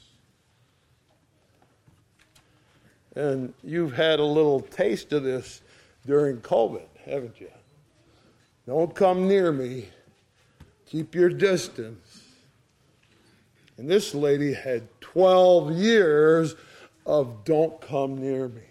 And 3.15 3.55
you've 3.63 3.93
had 3.93 4.19
a 4.19 4.25
little 4.25 4.61
taste 4.61 5.13
of 5.13 5.23
this 5.23 5.63
during 6.05 6.39
COVID, 6.39 6.87
haven't 7.05 7.41
you? 7.41 7.51
Don't 8.67 8.95
come 8.95 9.29
near 9.29 9.53
me. 9.53 9.89
Keep 10.87 11.15
your 11.15 11.29
distance. 11.29 12.23
And 13.77 13.89
this 13.89 14.15
lady 14.15 14.55
had 14.55 14.89
12 15.01 15.73
years 15.73 16.57
of 17.05 17.45
don't 17.45 17.81
come 17.81 18.19
near 18.19 18.49
me. 18.49 18.63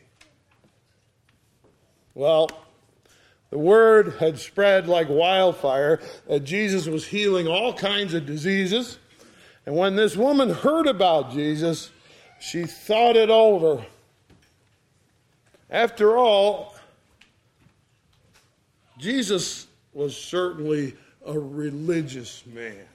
Well, 2.13 2.49
the 3.51 3.57
word 3.59 4.15
had 4.19 4.39
spread 4.39 4.87
like 4.87 5.07
wildfire 5.09 6.01
that 6.27 6.41
Jesus 6.43 6.87
was 6.87 7.05
healing 7.07 7.47
all 7.47 7.73
kinds 7.73 8.13
of 8.13 8.25
diseases. 8.25 8.97
And 9.65 9.75
when 9.75 9.95
this 9.95 10.17
woman 10.17 10.49
heard 10.49 10.87
about 10.87 11.31
Jesus, 11.31 11.91
she 12.39 12.65
thought 12.65 13.15
it 13.15 13.29
over. 13.29 13.85
After 15.69 16.17
all, 16.17 16.75
Jesus 18.97 19.67
was 19.95 20.15
certainly 20.15 20.93
a 21.25 21.39
religious 21.39 22.45
man. 22.45 22.85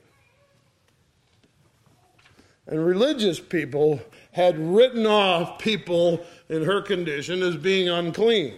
And 2.66 2.84
religious 2.84 3.40
people 3.40 4.00
had 4.32 4.56
written 4.58 5.06
off 5.06 5.58
people 5.58 6.24
in 6.48 6.62
her 6.64 6.82
condition 6.82 7.42
as 7.42 7.56
being 7.56 7.88
unclean. 7.88 8.54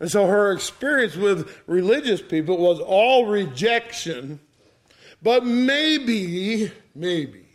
And 0.00 0.10
so 0.10 0.26
her 0.26 0.52
experience 0.52 1.16
with 1.16 1.56
religious 1.66 2.20
people 2.20 2.58
was 2.58 2.80
all 2.80 3.26
rejection. 3.26 4.40
But 5.22 5.46
maybe, 5.46 6.70
maybe, 6.94 7.46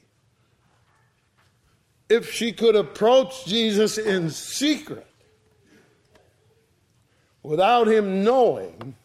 if 2.10 2.32
she 2.34 2.54
could 2.54 2.76
approach 2.76 3.46
Jesus 3.46 3.98
in 3.98 4.32
secret 4.32 5.06
without 7.44 7.88
him 7.88 8.24
knowing, 8.24 8.96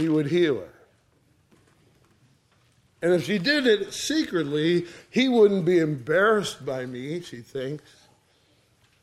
he 0.00 0.08
would 0.08 0.26
heal 0.26 0.56
her. 0.56 0.72
And 3.02 3.12
if 3.12 3.24
she 3.24 3.38
did 3.38 3.66
it 3.66 3.92
secretly, 3.92 4.86
he 5.10 5.28
wouldn't 5.28 5.64
be 5.64 5.78
embarrassed 5.78 6.64
by 6.64 6.86
me, 6.86 7.20
she 7.20 7.38
thinks. 7.38 7.84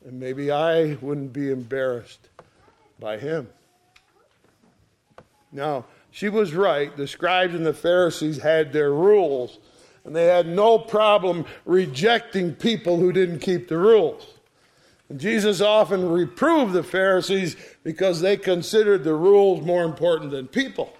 And 0.04 0.20
maybe 0.20 0.50
I 0.50 0.94
wouldn't 1.00 1.32
be 1.32 1.50
embarrassed 1.50 2.28
by 3.00 3.18
him. 3.18 3.48
Now, 5.50 5.86
she 6.10 6.28
was 6.28 6.54
right. 6.54 6.96
The 6.96 7.08
scribes 7.08 7.54
and 7.54 7.66
the 7.66 7.74
Pharisees 7.74 8.38
had 8.38 8.72
their 8.72 8.92
rules, 8.92 9.58
and 10.04 10.14
they 10.14 10.26
had 10.26 10.46
no 10.46 10.78
problem 10.78 11.44
rejecting 11.64 12.54
people 12.54 12.98
who 12.98 13.12
didn't 13.12 13.40
keep 13.40 13.68
the 13.68 13.78
rules. 13.78 14.37
Jesus 15.16 15.60
often 15.60 16.10
reproved 16.10 16.74
the 16.74 16.82
Pharisees 16.82 17.56
because 17.82 18.20
they 18.20 18.36
considered 18.36 19.04
the 19.04 19.14
rules 19.14 19.64
more 19.64 19.84
important 19.84 20.30
than 20.30 20.48
people. 20.48 20.92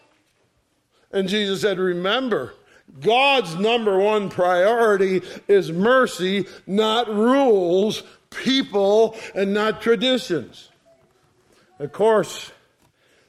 And 1.13 1.29
Jesus 1.29 1.61
said, 1.61 1.79
Remember, 1.79 2.55
God's 3.01 3.55
number 3.57 3.99
one 3.99 4.31
priority 4.31 5.23
is 5.47 5.71
mercy, 5.71 6.47
not 6.67 7.09
rules, 7.09 8.03
people, 8.31 9.17
and 9.35 9.53
not 9.53 9.83
traditions. 9.83 10.71
Of 11.79 11.93
course, 11.93 12.51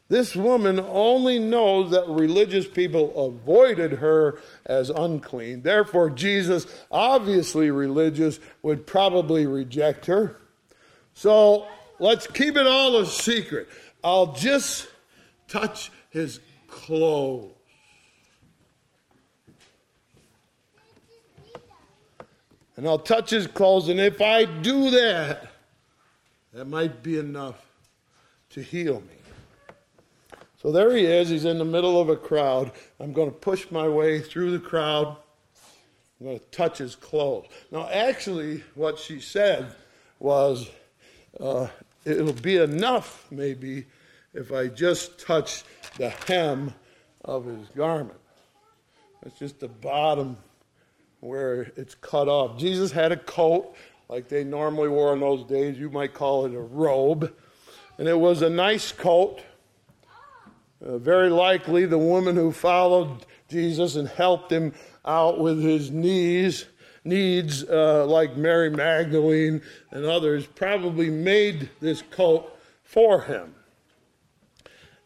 this 0.08 0.36
woman 0.36 0.80
only 0.80 1.38
knows 1.38 1.92
that 1.92 2.08
religious 2.08 2.68
people 2.68 3.28
avoided 3.28 3.94
her 3.94 4.40
as 4.66 4.90
unclean. 4.90 5.62
Therefore, 5.62 6.10
Jesus, 6.10 6.66
obviously 6.90 7.70
religious, 7.70 8.40
would 8.64 8.88
probably 8.88 9.46
reject 9.46 10.08
her. 10.08 10.38
So 11.20 11.68
let's 12.00 12.28
keep 12.28 12.56
it 12.56 12.66
all 12.66 12.96
a 12.96 13.06
secret. 13.06 13.68
I'll 14.02 14.32
just 14.32 14.88
touch 15.50 15.92
his 16.12 16.40
clothes. 16.70 17.52
And 22.78 22.88
I'll 22.88 23.00
touch 23.00 23.32
his 23.32 23.48
clothes, 23.48 23.90
and 23.90 24.00
if 24.00 24.22
I 24.22 24.46
do 24.46 24.92
that, 24.92 25.52
that 26.54 26.70
might 26.70 27.04
be 27.04 27.20
enough 27.20 27.66
to 28.52 28.62
heal 28.62 29.02
me. 29.02 30.38
So 30.62 30.72
there 30.72 30.96
he 30.96 31.04
is. 31.04 31.28
He's 31.28 31.44
in 31.44 31.58
the 31.58 31.66
middle 31.66 32.00
of 32.00 32.08
a 32.08 32.16
crowd. 32.16 32.72
I'm 32.98 33.12
going 33.12 33.30
to 33.30 33.38
push 33.38 33.70
my 33.72 33.90
way 33.90 34.22
through 34.22 34.52
the 34.52 34.66
crowd. 34.66 35.18
I'm 36.22 36.28
going 36.28 36.40
to 36.40 36.46
touch 36.46 36.78
his 36.78 36.96
clothes. 36.96 37.48
Now, 37.72 37.90
actually, 37.90 38.64
what 38.74 38.98
she 38.98 39.20
said 39.20 39.76
was, 40.20 40.70
uh, 41.40 41.68
it'll 42.06 42.34
be 42.34 42.58
enough, 42.58 43.28
maybe, 43.32 43.86
if 44.34 44.52
I 44.52 44.68
just 44.68 45.20
touch 45.20 45.64
the 45.98 46.10
hem 46.10 46.74
of 47.26 47.46
his 47.46 47.68
garment. 47.70 48.20
It's 49.26 49.38
just 49.38 49.60
the 49.60 49.68
bottom 49.68 50.38
where 51.20 51.72
it's 51.76 51.96
cut 51.96 52.28
off. 52.28 52.58
Jesus 52.58 52.92
had 52.92 53.12
a 53.12 53.18
coat 53.18 53.76
like 54.08 54.28
they 54.28 54.44
normally 54.44 54.90
wore 54.90 55.14
in 55.14 55.20
those 55.20 55.46
days. 55.46 55.78
You 55.78 55.90
might 55.90 56.14
call 56.14 56.46
it 56.46 56.54
a 56.54 56.60
robe. 56.60 57.34
And 57.98 58.08
it 58.08 58.18
was 58.18 58.42
a 58.42 58.50
nice 58.50 58.92
coat. 58.92 59.42
Uh, 60.84 60.98
very 60.98 61.30
likely, 61.30 61.86
the 61.86 61.98
woman 61.98 62.36
who 62.36 62.52
followed 62.52 63.26
Jesus 63.50 63.96
and 63.96 64.08
helped 64.08 64.52
him 64.52 64.74
out 65.06 65.40
with 65.40 65.62
his 65.62 65.92
knees, 65.92 66.66
needs, 67.10 67.64
uh, 67.64 68.06
like 68.06 68.38
Mary 68.38 68.70
Magdalene 68.70 69.62
and 69.92 70.06
others, 70.06 70.46
probably 70.46 71.10
made 71.10 71.70
this 71.82 72.04
coat 72.12 72.58
for 72.84 73.22
him. 73.22 73.56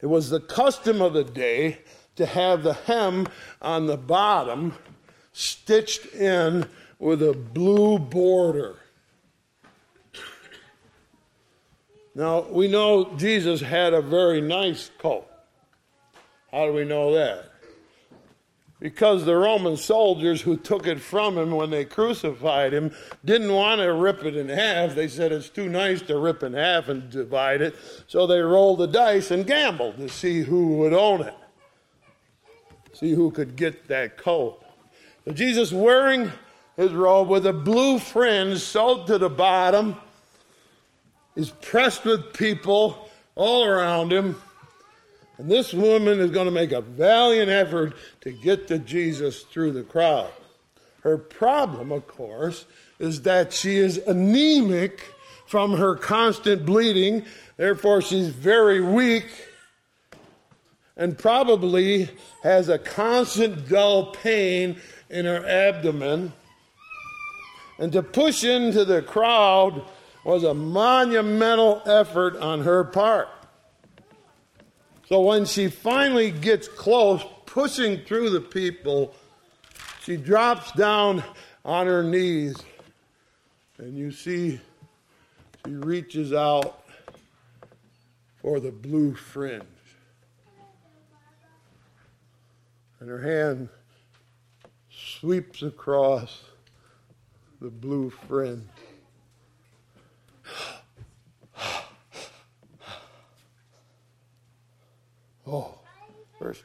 It 0.02 0.08
was 0.08 0.30
the 0.30 0.42
custom 0.42 1.02
of 1.02 1.14
the 1.14 1.24
day 1.24 1.80
to 2.18 2.26
have 2.26 2.64
the 2.64 2.74
hem 2.74 3.28
on 3.62 3.88
the 3.88 3.98
bottom 3.98 4.76
stitched 5.32 6.14
in 6.14 6.68
with 7.00 7.24
a 7.24 7.34
blue 7.34 7.98
border. 7.98 8.76
Now, 12.16 12.42
we 12.42 12.68
know 12.68 13.16
Jesus 13.18 13.62
had 13.62 13.94
a 13.94 14.02
very 14.02 14.40
nice 14.40 14.92
coat. 15.00 15.28
How 16.52 16.68
do 16.68 16.74
we 16.74 16.86
know 16.86 17.14
that? 17.16 17.53
Because 18.84 19.24
the 19.24 19.38
Roman 19.38 19.78
soldiers 19.78 20.42
who 20.42 20.58
took 20.58 20.88
it 20.88 21.00
from 21.00 21.38
him 21.38 21.52
when 21.52 21.70
they 21.70 21.86
crucified 21.86 22.74
him 22.74 22.94
didn't 23.24 23.54
want 23.54 23.80
to 23.80 23.94
rip 23.94 24.26
it 24.26 24.36
in 24.36 24.50
half. 24.50 24.94
They 24.94 25.08
said 25.08 25.32
it's 25.32 25.48
too 25.48 25.70
nice 25.70 26.02
to 26.02 26.18
rip 26.18 26.44
in 26.44 26.52
half 26.52 26.90
and 26.90 27.10
divide 27.10 27.62
it. 27.62 27.78
So 28.08 28.28
they 28.28 28.42
rolled 28.42 28.80
the 28.80 28.88
dice 28.88 29.32
and 29.32 29.48
gambled 29.48 29.96
to 30.00 30.10
see 30.10 30.42
who 30.42 30.76
would 30.80 30.92
own 30.92 31.22
it, 31.22 31.34
see 32.92 33.14
who 33.14 33.32
could 33.32 33.56
get 33.56 33.88
that 33.88 34.18
coat. 34.18 34.62
So 35.24 35.32
Jesus 35.32 35.72
wearing 35.72 36.30
his 36.76 36.92
robe 36.92 37.30
with 37.30 37.48
a 37.48 37.54
blue 37.54 38.00
fringe 38.00 38.60
sewed 38.60 39.08
to 39.08 39.18
the 39.18 39.30
bottom. 39.30 39.96
He's 41.36 41.52
pressed 41.52 42.04
with 42.04 42.34
people 42.34 43.10
all 43.36 43.64
around 43.64 44.12
him. 44.12 44.42
And 45.38 45.50
this 45.50 45.74
woman 45.74 46.20
is 46.20 46.32
going 46.32 46.46
to 46.46 46.52
make 46.52 46.72
a 46.72 46.82
valiant 46.82 47.50
effort 47.50 47.94
to 48.22 48.32
get 48.32 48.68
to 48.68 48.80
Jesus 48.80 49.44
through 49.44 49.72
the 49.72 49.84
crowd. 49.84 50.30
Her 51.02 51.18
problem, 51.18 51.92
of 51.92 52.08
course, 52.08 52.66
is 53.00 53.24
that 53.24 53.52
she 53.52 53.78
is 53.78 53.98
anemic 53.98 55.02
from 55.48 55.78
her 55.78 55.96
constant 55.96 56.66
bleeding. 56.66 57.26
Therefore, 57.58 58.02
she's 58.02 58.30
very 58.30 58.80
weak 58.80 59.26
and 60.96 61.18
probably 61.18 62.10
has 62.44 62.70
a 62.70 62.78
constant 62.78 63.68
dull 63.68 64.12
pain 64.14 64.80
in 65.10 65.26
her 65.26 65.46
abdomen. 65.46 66.32
And 67.80 67.92
to 67.94 68.04
push 68.04 68.44
into 68.44 68.86
the 68.86 69.02
crowd 69.02 69.84
was 70.24 70.44
a 70.44 70.54
monumental 70.54 71.82
effort 71.86 72.38
on 72.38 72.62
her 72.62 72.84
part. 72.84 73.28
So 75.14 75.20
when 75.20 75.46
she 75.46 75.68
finally 75.68 76.32
gets 76.32 76.68
close, 76.68 77.24
pushing 77.46 78.00
through 78.00 78.32
the 78.32 78.42
people, 78.42 79.14
she 80.02 80.18
drops 80.18 80.72
down 80.72 81.24
on 81.64 81.86
her 81.86 82.02
knees. 82.02 82.58
And 83.78 83.96
you 83.96 84.10
see, 84.10 84.60
she 85.64 85.72
reaches 85.72 86.34
out 86.34 86.84
for 88.42 88.60
the 88.60 88.72
blue 88.72 89.14
fringe. 89.14 89.62
And 93.00 93.08
her 93.08 93.22
hand 93.22 93.70
sweeps 94.90 95.62
across 95.62 96.42
the 97.62 97.70
blue 97.70 98.10
fringe. 98.10 98.68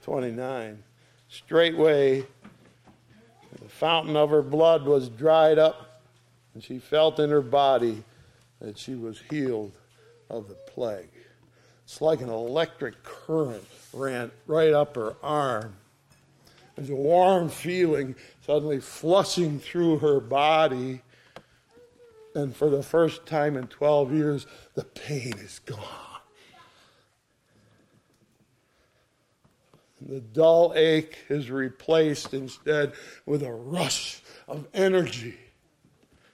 29. 0.02 0.82
Straightway, 1.28 2.20
the 2.20 3.68
fountain 3.68 4.16
of 4.16 4.30
her 4.30 4.42
blood 4.42 4.84
was 4.84 5.08
dried 5.08 5.58
up, 5.58 6.02
and 6.54 6.62
she 6.62 6.78
felt 6.78 7.18
in 7.18 7.30
her 7.30 7.42
body 7.42 8.02
that 8.60 8.78
she 8.78 8.94
was 8.94 9.20
healed 9.30 9.72
of 10.30 10.48
the 10.48 10.54
plague. 10.54 11.10
It's 11.84 12.00
like 12.00 12.20
an 12.20 12.28
electric 12.28 13.02
current 13.02 13.64
ran 13.92 14.30
right 14.46 14.72
up 14.72 14.96
her 14.96 15.16
arm. 15.22 15.74
There's 16.76 16.90
a 16.90 16.94
warm 16.94 17.48
feeling 17.48 18.14
suddenly 18.46 18.80
flushing 18.80 19.58
through 19.58 19.98
her 19.98 20.20
body. 20.20 21.02
And 22.34 22.54
for 22.54 22.70
the 22.70 22.82
first 22.82 23.26
time 23.26 23.56
in 23.56 23.66
12 23.66 24.12
years, 24.12 24.46
the 24.74 24.84
pain 24.84 25.34
is 25.38 25.58
gone. 25.60 26.07
The 30.00 30.20
dull 30.20 30.72
ache 30.76 31.18
is 31.28 31.50
replaced 31.50 32.32
instead 32.32 32.92
with 33.26 33.42
a 33.42 33.52
rush 33.52 34.22
of 34.46 34.66
energy. 34.72 35.36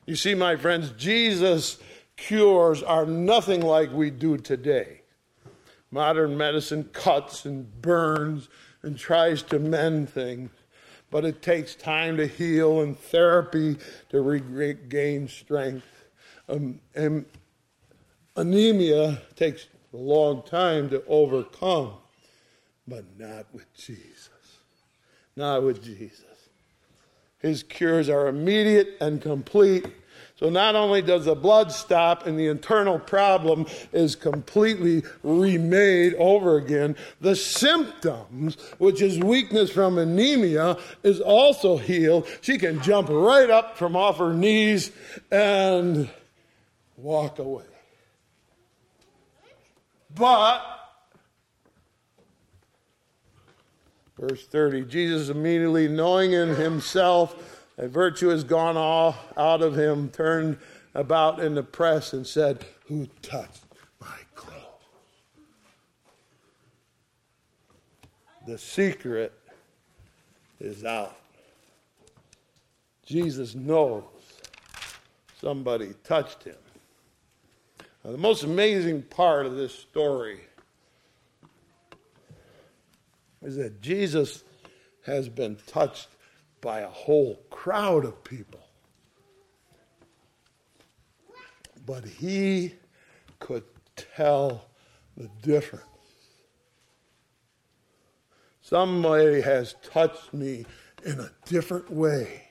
You 0.07 0.17
see, 0.17 0.35
my 0.35 0.57
friends, 0.57 0.93
Jesus' 0.99 1.79
cures 2.17 2.83
are 2.83 3.07
nothing 3.07 3.63
like 3.63 3.91
we 3.91 4.11
do 4.11 4.37
today. 4.37 5.01
Modern 5.91 6.37
medicine 6.37 6.85
cuts 6.93 7.45
and 7.47 7.81
burns 7.81 8.49
and 8.83 8.99
tries 8.99 9.43
to 9.45 9.59
mend 9.59 10.11
things, 10.11 10.51
but 11.11 11.25
it 11.25 11.41
takes 11.41 11.75
time 11.75 12.19
to 12.19 12.27
heal 12.27 12.83
and 12.83 12.99
therapy 12.99 13.79
to 14.11 14.21
regain 14.21 15.27
strength. 15.29 15.87
Um, 16.49 16.81
and 16.95 17.25
anemia 18.37 19.23
takes 19.37 19.69
a 19.95 19.97
long 19.97 20.43
time 20.43 20.91
to 20.91 21.03
overcome 21.07 21.95
but 22.87 23.05
not 23.19 23.47
with 23.53 23.73
Jesus. 23.75 24.31
Not 25.37 25.63
with 25.63 25.83
Jesus. 25.83 26.25
His 27.39 27.63
cures 27.63 28.09
are 28.09 28.29
immediate 28.29 28.97
and 29.01 29.21
complete. 29.21 29.87
So 30.37 30.51
not 30.51 30.75
only 30.75 31.01
does 31.01 31.27
the 31.27 31.35
blood 31.35 31.71
stop 31.73 32.27
and 32.27 32.39
the 32.39 32.47
internal 32.49 32.99
problem 32.99 33.67
is 33.93 34.17
completely 34.17 35.03
remade 35.23 36.15
over 36.15 36.57
again, 36.57 36.97
the 37.21 37.37
symptoms, 37.37 38.57
which 38.79 39.01
is 39.01 39.19
weakness 39.19 39.71
from 39.71 39.99
anemia, 39.99 40.77
is 41.03 41.21
also 41.21 41.77
healed. 41.77 42.27
She 42.41 42.59
can 42.59 42.83
jump 42.83 43.09
right 43.11 43.49
up 43.49 43.77
from 43.77 43.95
off 43.95 44.19
her 44.19 44.33
knees 44.33 44.91
and 45.31 46.09
walk 46.97 47.39
away. 47.39 47.65
But 50.15 50.74
Verse 54.19 54.47
30 54.47 54.83
Jesus 54.85 55.29
immediately 55.29 55.89
knowing 55.89 56.33
in 56.33 56.55
himself 56.55 57.63
that 57.77 57.89
virtue 57.89 58.29
has 58.29 58.45
gone 58.45 58.77
all 58.77 59.17
out 59.37 59.63
of 59.63 59.77
him, 59.77 60.09
turned 60.11 60.59
about 60.95 61.41
in 61.41 61.55
the 61.55 61.63
press 61.63 62.13
and 62.13 62.27
said, 62.27 62.65
Who 62.87 63.09
touched 63.21 63.65
my 64.01 64.19
clothes? 64.35 64.55
The 68.47 68.59
secret 68.59 69.33
is 70.61 70.85
out. 70.85 71.17
Jesus 73.05 73.55
knows 73.55 74.05
somebody 75.41 75.93
touched 76.05 76.45
him. 76.45 76.55
Now, 78.05 78.13
the 78.13 78.19
most 78.19 78.45
amazing 78.45 79.03
part 79.03 79.47
of 79.47 79.57
this 79.57 79.75
story 79.75 80.41
is 83.45 83.57
that 83.57 83.81
Jesus 83.81 84.43
has 85.07 85.29
been 85.29 85.57
touched 85.67 86.09
by 86.61 86.81
a 86.81 86.89
whole 86.89 87.43
crowd 87.51 88.05
of 88.05 88.25
people. 88.25 88.61
But 91.87 92.05
he 92.05 92.75
could 93.39 93.65
tell 94.17 94.65
the 95.17 95.29
difference. 95.43 95.85
Somebody 98.63 99.43
has 99.43 99.75
touched 99.83 100.33
me 100.33 100.65
in 101.05 101.21
a 101.21 101.31
different 101.45 101.91
way. 101.91 102.45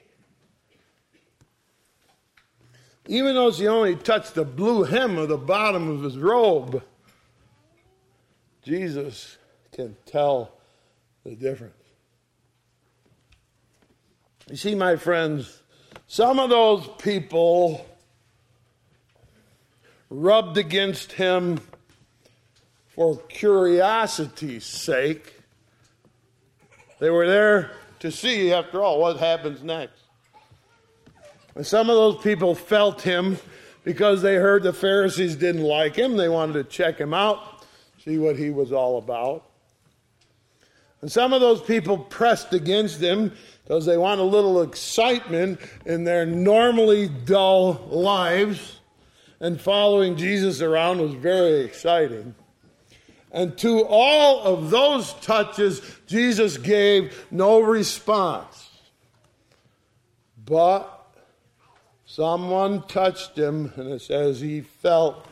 Even 3.07 3.33
though 3.33 3.51
she 3.51 3.67
only 3.67 3.95
touched 3.95 4.35
the 4.35 4.45
blue 4.45 4.83
hem 4.83 5.17
of 5.17 5.27
the 5.27 5.37
bottom 5.37 5.89
of 5.89 6.03
his 6.03 6.17
robe, 6.17 6.83
Jesus 8.61 9.37
can 9.71 9.97
tell 10.05 10.53
the 11.23 11.35
difference. 11.35 11.75
You 14.49 14.57
see, 14.57 14.75
my 14.75 14.97
friends, 14.97 15.61
some 16.07 16.39
of 16.39 16.49
those 16.49 16.87
people 16.99 17.85
rubbed 20.09 20.57
against 20.57 21.13
him 21.13 21.59
for 22.89 23.17
curiosity's 23.29 24.65
sake. 24.65 25.33
They 26.99 27.09
were 27.09 27.27
there 27.27 27.71
to 27.99 28.11
see, 28.11 28.53
after 28.53 28.83
all, 28.83 28.99
what 28.99 29.17
happens 29.17 29.63
next. 29.63 30.01
And 31.55 31.65
some 31.65 31.89
of 31.89 31.95
those 31.95 32.21
people 32.21 32.53
felt 32.53 33.01
him 33.01 33.37
because 33.83 34.21
they 34.21 34.35
heard 34.35 34.63
the 34.63 34.73
Pharisees 34.73 35.35
didn't 35.35 35.63
like 35.63 35.95
him. 35.95 36.17
They 36.17 36.29
wanted 36.29 36.53
to 36.53 36.63
check 36.65 36.97
him 36.97 37.13
out, 37.13 37.65
see 38.03 38.17
what 38.17 38.35
he 38.35 38.49
was 38.49 38.71
all 38.71 38.97
about. 38.97 39.45
And 41.03 41.11
some 41.11 41.33
of 41.33 41.41
those 41.41 41.61
people 41.61 41.97
pressed 41.97 42.53
against 42.53 43.01
him 43.01 43.33
because 43.65 43.85
they 43.85 43.97
want 43.97 44.21
a 44.21 44.23
little 44.23 44.61
excitement 44.61 45.59
in 45.85 46.05
their 46.05 46.25
normally 46.25 47.09
dull 47.09 47.73
lives. 47.91 48.79
And 49.41 49.59
following 49.59 50.15
Jesus 50.15 50.61
around 50.61 51.01
was 51.01 51.13
very 51.13 51.59
exciting. 51.65 52.35
And 53.33 53.57
to 53.57 53.83
all 53.83 54.43
of 54.43 54.69
those 54.69 55.13
touches, 55.15 55.81
Jesus 56.07 56.55
gave 56.57 57.25
no 57.29 57.59
response. 57.59 58.69
But 60.45 61.05
someone 62.05 62.87
touched 62.87 63.37
him, 63.37 63.73
and 63.75 63.89
it 63.89 64.01
says 64.03 64.39
he 64.39 64.61
felt 64.61 65.27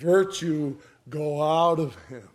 virtue 0.00 0.78
go 1.08 1.40
out 1.40 1.78
of 1.78 1.94
him 2.06 2.29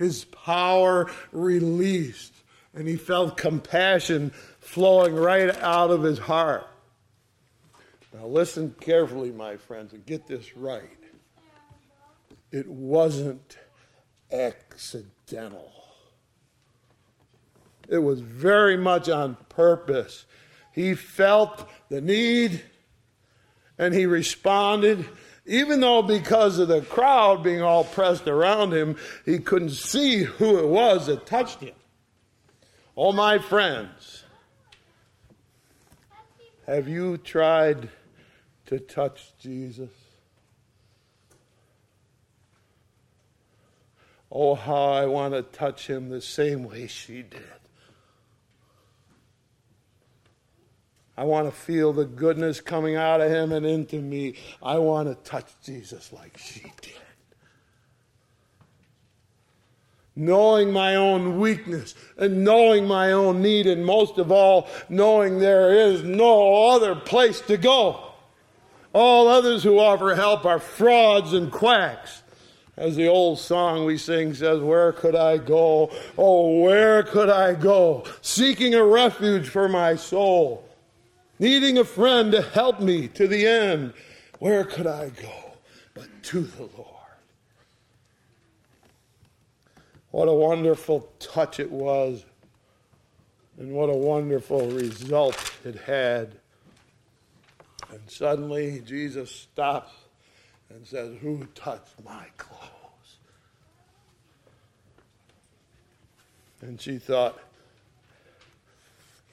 his 0.00 0.24
power 0.24 1.10
released, 1.30 2.32
and 2.74 2.88
he 2.88 2.96
felt 2.96 3.36
compassion 3.36 4.32
flowing 4.58 5.14
right 5.14 5.54
out 5.58 5.90
of 5.90 6.02
his 6.02 6.18
heart. 6.18 6.66
Now, 8.14 8.26
listen 8.26 8.74
carefully, 8.80 9.30
my 9.30 9.58
friends, 9.58 9.92
and 9.92 10.04
get 10.06 10.26
this 10.26 10.56
right. 10.56 10.88
It 12.50 12.66
wasn't 12.66 13.58
accidental, 14.32 15.70
it 17.88 17.98
was 17.98 18.20
very 18.20 18.78
much 18.78 19.08
on 19.10 19.36
purpose. 19.50 20.24
He 20.72 20.94
felt 20.94 21.68
the 21.88 22.00
need 22.00 22.62
and 23.76 23.92
he 23.92 24.06
responded 24.06 25.04
even 25.50 25.80
though 25.80 26.00
because 26.00 26.60
of 26.60 26.68
the 26.68 26.80
crowd 26.80 27.42
being 27.42 27.60
all 27.60 27.82
pressed 27.82 28.28
around 28.28 28.72
him, 28.72 28.96
he 29.24 29.40
couldn't 29.40 29.70
see 29.70 30.22
who 30.22 30.58
it 30.58 30.68
was 30.68 31.08
that 31.08 31.26
touched 31.26 31.60
him. 31.60 31.74
Oh, 32.96 33.10
my 33.10 33.38
friends, 33.38 34.22
have 36.68 36.86
you 36.86 37.16
tried 37.16 37.88
to 38.66 38.78
touch 38.78 39.32
Jesus? 39.40 39.90
Oh, 44.30 44.54
how 44.54 44.92
I 44.92 45.06
want 45.06 45.34
to 45.34 45.42
touch 45.42 45.88
him 45.88 46.10
the 46.10 46.20
same 46.20 46.62
way 46.62 46.86
she 46.86 47.22
did. 47.22 47.59
I 51.20 51.24
want 51.24 51.48
to 51.48 51.52
feel 51.52 51.92
the 51.92 52.06
goodness 52.06 52.62
coming 52.62 52.96
out 52.96 53.20
of 53.20 53.30
him 53.30 53.52
and 53.52 53.66
into 53.66 54.00
me. 54.00 54.36
I 54.62 54.78
want 54.78 55.06
to 55.06 55.30
touch 55.30 55.52
Jesus 55.62 56.14
like 56.14 56.38
she 56.38 56.62
did. 56.80 56.94
Knowing 60.16 60.72
my 60.72 60.96
own 60.96 61.38
weakness 61.38 61.94
and 62.16 62.42
knowing 62.42 62.86
my 62.86 63.12
own 63.12 63.42
need, 63.42 63.66
and 63.66 63.84
most 63.84 64.16
of 64.16 64.32
all, 64.32 64.66
knowing 64.88 65.38
there 65.38 65.74
is 65.74 66.02
no 66.02 66.70
other 66.70 66.94
place 66.94 67.42
to 67.42 67.58
go. 67.58 68.12
All 68.94 69.28
others 69.28 69.62
who 69.62 69.78
offer 69.78 70.14
help 70.14 70.46
are 70.46 70.58
frauds 70.58 71.34
and 71.34 71.52
quacks. 71.52 72.22
As 72.78 72.96
the 72.96 73.08
old 73.08 73.38
song 73.38 73.84
we 73.84 73.98
sing 73.98 74.32
says, 74.32 74.62
Where 74.62 74.92
could 74.92 75.14
I 75.14 75.36
go? 75.36 75.92
Oh, 76.16 76.60
where 76.62 77.02
could 77.02 77.28
I 77.28 77.52
go? 77.52 78.06
Seeking 78.22 78.74
a 78.74 78.82
refuge 78.82 79.50
for 79.50 79.68
my 79.68 79.96
soul 79.96 80.66
needing 81.40 81.78
a 81.78 81.84
friend 81.84 82.30
to 82.32 82.42
help 82.42 82.80
me 82.80 83.08
to 83.08 83.26
the 83.26 83.46
end. 83.46 83.94
Where 84.38 84.62
could 84.62 84.86
I 84.86 85.08
go 85.08 85.56
but 85.94 86.08
to 86.24 86.42
the 86.42 86.68
Lord? 86.76 86.86
What 90.12 90.28
a 90.28 90.32
wonderful 90.32 91.08
touch 91.18 91.58
it 91.58 91.70
was, 91.70 92.24
and 93.58 93.72
what 93.72 93.88
a 93.88 93.96
wonderful 93.96 94.68
result 94.70 95.52
it 95.64 95.76
had. 95.76 96.36
And 97.90 98.00
suddenly 98.06 98.82
Jesus 98.84 99.30
stops 99.30 99.92
and 100.68 100.86
says, 100.86 101.16
Who 101.20 101.46
touched 101.54 102.04
my 102.04 102.26
clothes? 102.36 103.16
And 106.60 106.80
she 106.80 106.98
thought, 106.98 107.38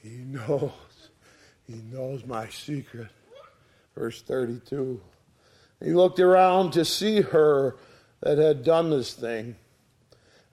He 0.02 0.10
knows. 0.10 0.87
He 1.68 1.82
knows 1.92 2.24
my 2.24 2.48
secret. 2.48 3.08
Verse 3.94 4.22
32. 4.22 5.00
He 5.84 5.92
looked 5.92 6.18
around 6.18 6.72
to 6.72 6.84
see 6.84 7.20
her 7.20 7.76
that 8.20 8.38
had 8.38 8.64
done 8.64 8.90
this 8.90 9.12
thing. 9.12 9.56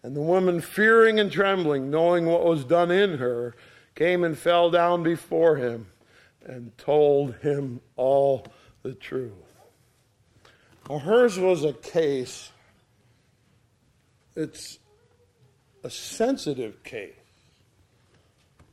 And 0.04 0.16
the 0.16 0.22
woman, 0.22 0.62
fearing 0.62 1.20
and 1.20 1.32
trembling, 1.32 1.90
knowing 1.90 2.26
what 2.26 2.46
was 2.46 2.64
done 2.64 2.92
in 2.92 3.18
her, 3.18 3.56
came 3.96 4.24
and 4.24 4.38
fell 4.38 4.70
down 4.70 5.02
before 5.02 5.56
him 5.56 5.88
and 6.46 6.78
told 6.78 7.36
him 7.38 7.82
all 7.96 8.46
the 8.84 8.94
truth. 8.94 9.32
Now, 10.88 11.00
hers 11.00 11.40
was 11.40 11.64
a 11.64 11.74
case, 11.74 12.52
it's 14.36 14.78
a 15.84 15.90
sensitive 15.90 16.84
case, 16.84 17.14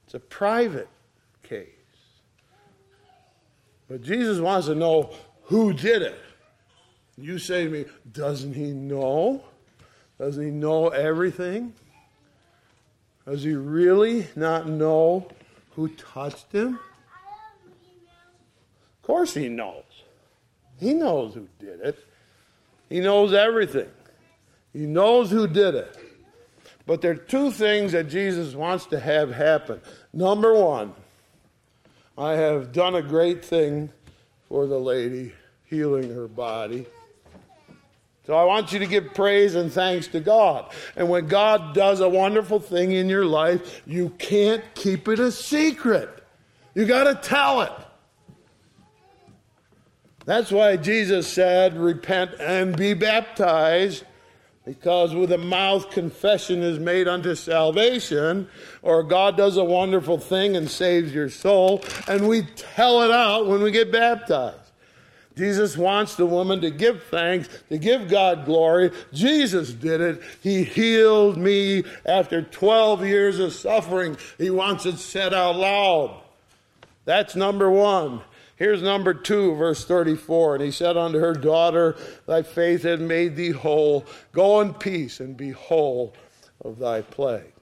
it's 0.04 0.14
a 0.14 0.20
private 0.20 0.88
case. 1.42 1.81
But 3.88 4.02
Jesus 4.02 4.38
wants 4.38 4.66
to 4.66 4.74
know 4.74 5.14
who 5.44 5.72
did 5.72 6.02
it. 6.02 6.18
You 7.16 7.38
say 7.38 7.64
to 7.64 7.70
me, 7.70 7.84
doesn't 8.12 8.54
he 8.54 8.72
know? 8.72 9.44
Does 10.18 10.36
he 10.36 10.46
know 10.46 10.88
everything? 10.88 11.74
Does 13.26 13.42
he 13.42 13.54
really 13.54 14.26
not 14.34 14.68
know 14.68 15.28
who 15.76 15.88
touched 15.88 16.52
him? 16.52 16.74
Of 16.74 16.78
course 19.02 19.34
he 19.34 19.48
knows. 19.48 19.84
He 20.78 20.94
knows 20.94 21.34
who 21.34 21.48
did 21.58 21.80
it. 21.80 21.98
He 22.88 23.00
knows 23.00 23.32
everything. 23.32 23.88
He 24.72 24.86
knows 24.86 25.30
who 25.30 25.46
did 25.46 25.74
it. 25.74 25.96
But 26.86 27.00
there 27.00 27.12
are 27.12 27.16
two 27.16 27.50
things 27.50 27.92
that 27.92 28.08
Jesus 28.08 28.54
wants 28.54 28.86
to 28.86 28.98
have 28.98 29.30
happen. 29.30 29.80
Number 30.12 30.54
one, 30.54 30.94
I 32.16 32.32
have 32.32 32.72
done 32.72 32.94
a 32.94 33.02
great 33.02 33.44
thing 33.44 33.90
for 34.48 34.66
the 34.66 34.78
lady, 34.78 35.32
healing 35.64 36.14
her 36.14 36.28
body. 36.28 36.86
So 38.26 38.34
I 38.34 38.44
want 38.44 38.72
you 38.72 38.78
to 38.78 38.86
give 38.86 39.14
praise 39.14 39.54
and 39.54 39.72
thanks 39.72 40.06
to 40.08 40.20
God. 40.20 40.72
And 40.94 41.08
when 41.08 41.26
God 41.26 41.74
does 41.74 42.00
a 42.00 42.08
wonderful 42.08 42.60
thing 42.60 42.92
in 42.92 43.08
your 43.08 43.24
life, 43.24 43.82
you 43.86 44.10
can't 44.10 44.62
keep 44.74 45.08
it 45.08 45.18
a 45.18 45.32
secret. 45.32 46.08
You 46.74 46.84
got 46.86 47.04
to 47.04 47.28
tell 47.28 47.62
it. 47.62 47.72
That's 50.24 50.52
why 50.52 50.76
Jesus 50.76 51.26
said, 51.26 51.76
Repent 51.76 52.32
and 52.38 52.76
be 52.76 52.94
baptized, 52.94 54.04
because 54.64 55.14
with 55.14 55.32
a 55.32 55.38
mouth 55.38 55.90
confession 55.90 56.62
is 56.62 56.78
made 56.78 57.08
unto 57.08 57.34
salvation, 57.34 58.48
or 58.82 59.02
God 59.02 59.36
does 59.36 59.56
a 59.56 59.64
wonderful 59.64 60.18
thing 60.18 60.56
and 60.56 60.70
saves 60.70 61.12
your 61.12 61.28
soul, 61.28 61.82
and 62.06 62.28
we 62.28 62.42
tell 62.42 63.02
it 63.02 63.10
out 63.10 63.46
when 63.46 63.62
we 63.62 63.70
get 63.70 63.90
baptized. 63.90 64.58
Jesus 65.36 65.76
wants 65.76 66.14
the 66.14 66.26
woman 66.26 66.60
to 66.60 66.70
give 66.70 67.04
thanks, 67.04 67.48
to 67.70 67.78
give 67.78 68.08
God 68.08 68.44
glory. 68.44 68.90
Jesus 69.12 69.72
did 69.72 70.00
it. 70.00 70.22
He 70.42 70.62
healed 70.62 71.38
me 71.38 71.84
after 72.04 72.42
12 72.42 73.06
years 73.06 73.38
of 73.38 73.54
suffering. 73.54 74.16
He 74.36 74.50
wants 74.50 74.84
it 74.84 74.98
said 74.98 75.32
out 75.32 75.56
loud. 75.56 76.20
That's 77.04 77.34
number 77.34 77.70
one. 77.70 78.20
Here's 78.62 78.80
number 78.80 79.12
two, 79.12 79.56
verse 79.56 79.84
34. 79.84 80.54
And 80.54 80.64
he 80.64 80.70
said 80.70 80.96
unto 80.96 81.18
her, 81.18 81.32
Daughter, 81.34 81.96
thy 82.28 82.42
faith 82.42 82.84
hath 82.84 83.00
made 83.00 83.34
thee 83.34 83.50
whole. 83.50 84.06
Go 84.30 84.60
in 84.60 84.72
peace 84.72 85.18
and 85.18 85.36
be 85.36 85.50
whole 85.50 86.14
of 86.64 86.78
thy 86.78 87.02
plague. 87.02 87.52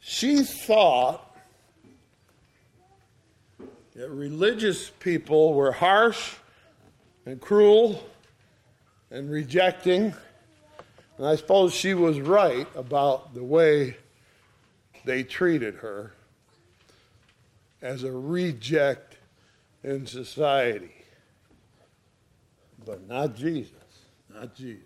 She 0.00 0.42
thought 0.42 1.36
that 3.94 4.10
religious 4.10 4.90
people 4.90 5.54
were 5.54 5.70
harsh 5.70 6.34
and 7.24 7.40
cruel 7.40 8.04
and 9.12 9.30
rejecting. 9.30 10.12
And 11.18 11.24
I 11.24 11.36
suppose 11.36 11.72
she 11.72 11.94
was 11.94 12.18
right 12.18 12.66
about 12.74 13.32
the 13.32 13.44
way 13.44 13.96
they 15.04 15.22
treated 15.22 15.76
her 15.76 16.14
as 17.80 18.02
a 18.02 18.10
reject 18.10 19.07
in 19.88 20.06
society. 20.06 20.92
But 22.84 23.08
not 23.08 23.34
Jesus. 23.34 23.72
Not 24.32 24.54
Jesus. 24.54 24.84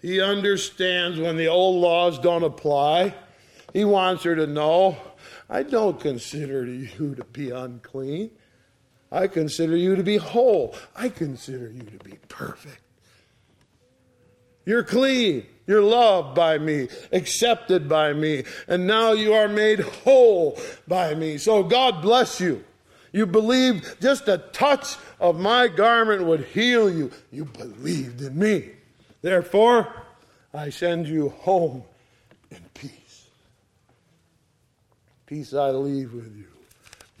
He 0.00 0.20
understands 0.20 1.18
when 1.18 1.36
the 1.36 1.46
old 1.46 1.80
laws 1.80 2.18
don't 2.18 2.42
apply. 2.42 3.14
He 3.72 3.84
wants 3.84 4.24
her 4.24 4.34
to 4.36 4.46
know 4.46 4.96
I 5.48 5.62
don't 5.62 5.98
consider 6.00 6.64
you 6.64 7.14
to 7.14 7.24
be 7.24 7.50
unclean. 7.50 8.30
I 9.12 9.28
consider 9.28 9.76
you 9.76 9.94
to 9.96 10.02
be 10.02 10.16
whole. 10.16 10.74
I 10.96 11.08
consider 11.08 11.70
you 11.70 11.82
to 11.82 12.04
be 12.04 12.18
perfect. 12.28 12.80
You're 14.66 14.82
clean. 14.82 15.46
You're 15.66 15.82
loved 15.82 16.34
by 16.34 16.58
me, 16.58 16.88
accepted 17.12 17.88
by 17.88 18.12
me, 18.12 18.44
and 18.68 18.86
now 18.86 19.12
you 19.12 19.32
are 19.32 19.48
made 19.48 19.80
whole 19.80 20.58
by 20.86 21.14
me. 21.14 21.38
So 21.38 21.62
God 21.62 22.02
bless 22.02 22.38
you. 22.38 22.62
You 23.14 23.26
believed 23.26 24.02
just 24.02 24.26
a 24.26 24.38
touch 24.38 24.96
of 25.20 25.38
my 25.38 25.68
garment 25.68 26.24
would 26.24 26.46
heal 26.46 26.92
you. 26.92 27.12
You 27.30 27.44
believed 27.44 28.20
in 28.20 28.36
me. 28.36 28.72
Therefore, 29.22 30.02
I 30.52 30.70
send 30.70 31.06
you 31.06 31.28
home 31.28 31.84
in 32.50 32.58
peace. 32.74 33.26
Peace 35.26 35.54
I 35.54 35.70
leave 35.70 36.12
with 36.12 36.36
you. 36.36 36.46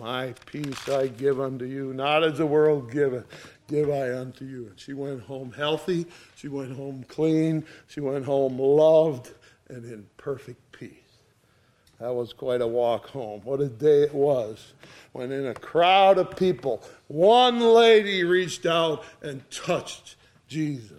My 0.00 0.34
peace 0.46 0.88
I 0.88 1.06
give 1.06 1.40
unto 1.40 1.64
you, 1.64 1.94
not 1.94 2.24
as 2.24 2.38
the 2.38 2.46
world 2.46 2.90
giveth, 2.90 3.26
give 3.68 3.88
I 3.88 4.18
unto 4.18 4.44
you. 4.44 4.66
And 4.66 4.80
she 4.80 4.94
went 4.94 5.22
home 5.22 5.52
healthy, 5.56 6.06
she 6.34 6.48
went 6.48 6.76
home 6.76 7.04
clean, 7.06 7.64
she 7.86 8.00
went 8.00 8.24
home 8.24 8.58
loved 8.58 9.30
and 9.68 9.84
in 9.84 10.06
perfect. 10.16 10.60
That 12.04 12.12
was 12.12 12.34
quite 12.34 12.60
a 12.60 12.66
walk 12.66 13.06
home. 13.06 13.40
What 13.44 13.62
a 13.62 13.66
day 13.66 14.02
it 14.02 14.14
was 14.14 14.74
when, 15.12 15.32
in 15.32 15.46
a 15.46 15.54
crowd 15.54 16.18
of 16.18 16.36
people, 16.36 16.82
one 17.06 17.60
lady 17.60 18.24
reached 18.24 18.66
out 18.66 19.04
and 19.22 19.50
touched 19.50 20.16
Jesus. 20.46 20.98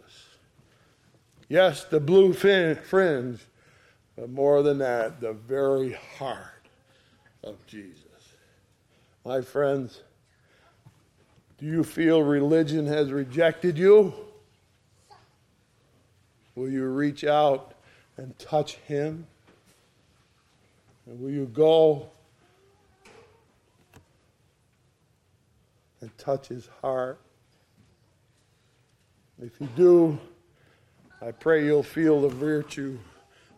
Yes, 1.48 1.84
the 1.84 2.00
blue 2.00 2.34
fin- 2.34 2.78
fringe, 2.78 3.40
but 4.16 4.32
more 4.32 4.64
than 4.64 4.80
that, 4.80 5.22
the 5.22 5.34
very 5.34 5.94
heart 6.18 6.70
of 7.44 7.64
Jesus. 7.68 8.00
My 9.24 9.42
friends, 9.42 10.02
do 11.60 11.68
you 11.68 11.84
feel 11.84 12.24
religion 12.24 12.88
has 12.88 13.12
rejected 13.12 13.78
you? 13.78 14.12
Will 16.56 16.68
you 16.68 16.88
reach 16.88 17.24
out 17.24 17.76
and 18.18 18.36
touch 18.40 18.78
him? 18.78 19.28
And 21.08 21.20
will 21.20 21.32
you 21.32 21.46
go 21.46 22.10
and 26.02 26.16
touch 26.18 26.48
his 26.48 26.68
heart? 26.82 27.20
If 29.42 29.60
you 29.60 29.68
do, 29.76 30.18
I 31.22 31.32
pray 31.32 31.66
you'll 31.66 31.84
feel 31.84 32.22
the 32.22 32.30
virtue 32.30 32.98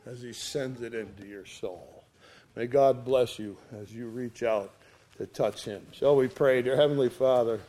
as 0.05 0.21
he 0.21 0.33
sends 0.33 0.81
it 0.81 0.93
into 0.93 1.25
your 1.25 1.45
soul. 1.45 2.03
May 2.55 2.67
God 2.67 3.05
bless 3.05 3.37
you 3.37 3.57
as 3.79 3.93
you 3.93 4.07
reach 4.07 4.41
out 4.43 4.73
to 5.17 5.27
touch 5.27 5.63
him. 5.63 5.85
Shall 5.91 6.15
we 6.15 6.27
pray? 6.27 6.61
Dear 6.61 6.75
Heavenly 6.75 7.09
Father, 7.09 7.59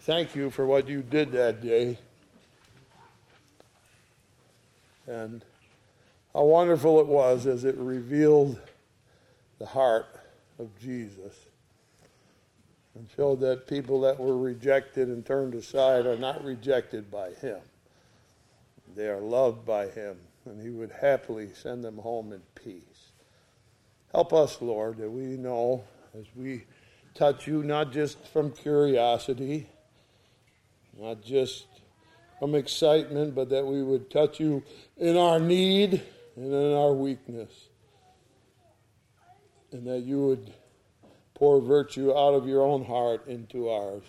thank 0.00 0.36
you 0.36 0.50
for 0.50 0.66
what 0.66 0.88
you 0.88 1.02
did 1.02 1.32
that 1.32 1.60
day. 1.62 1.98
And 5.06 5.44
how 6.34 6.44
wonderful 6.44 7.00
it 7.00 7.06
was 7.06 7.46
as 7.46 7.64
it 7.64 7.76
revealed 7.76 8.58
the 9.58 9.66
heart 9.66 10.06
of 10.58 10.68
Jesus 10.80 11.34
and 12.94 13.06
showed 13.16 13.40
that 13.40 13.66
people 13.66 14.00
that 14.02 14.18
were 14.18 14.36
rejected 14.36 15.08
and 15.08 15.24
turned 15.24 15.54
aside 15.54 16.06
are 16.06 16.16
not 16.16 16.44
rejected 16.44 17.10
by 17.10 17.30
him. 17.30 17.58
They 18.94 19.08
are 19.08 19.20
loved 19.20 19.64
by 19.64 19.88
him, 19.88 20.16
and 20.44 20.60
he 20.60 20.68
would 20.68 20.90
happily 20.90 21.50
send 21.54 21.82
them 21.84 21.96
home 21.98 22.32
in 22.32 22.42
peace. 22.54 23.12
Help 24.12 24.32
us, 24.32 24.60
Lord, 24.60 24.98
that 24.98 25.10
we 25.10 25.22
know 25.38 25.84
as 26.18 26.26
we 26.36 26.64
touch 27.14 27.46
you 27.46 27.62
not 27.62 27.92
just 27.92 28.26
from 28.26 28.52
curiosity, 28.52 29.66
not 30.98 31.22
just 31.22 31.66
from 32.38 32.54
excitement, 32.54 33.34
but 33.34 33.48
that 33.48 33.64
we 33.64 33.82
would 33.82 34.10
touch 34.10 34.38
you 34.38 34.62
in 34.98 35.16
our 35.16 35.40
need 35.40 36.02
and 36.36 36.52
in 36.52 36.72
our 36.74 36.92
weakness. 36.92 37.68
And 39.72 39.86
that 39.86 40.00
you 40.00 40.26
would 40.26 40.52
pour 41.34 41.60
virtue 41.60 42.10
out 42.10 42.34
of 42.34 42.46
your 42.46 42.62
own 42.62 42.84
heart 42.84 43.26
into 43.26 43.68
ours, 43.68 44.04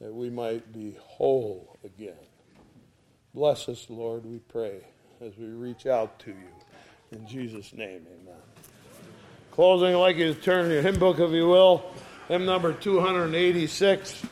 that 0.00 0.14
we 0.14 0.30
might 0.30 0.72
be 0.72 0.96
whole 1.00 1.78
again. 1.84 2.14
Bless 3.34 3.68
us, 3.68 3.86
Lord, 3.88 4.24
we 4.24 4.38
pray, 4.38 4.80
as 5.20 5.36
we 5.36 5.46
reach 5.46 5.86
out 5.86 6.18
to 6.20 6.30
you. 6.30 6.48
In 7.12 7.26
Jesus' 7.26 7.72
name, 7.72 8.06
amen. 8.06 8.40
Closing, 9.50 9.94
I'd 9.94 9.98
like 9.98 10.16
you 10.16 10.32
to 10.32 10.40
turn 10.40 10.70
your 10.70 10.82
hymn 10.82 10.98
book, 10.98 11.18
if 11.18 11.30
you 11.32 11.48
will, 11.48 11.84
hymn 12.28 12.46
number 12.46 12.72
286. 12.72 14.22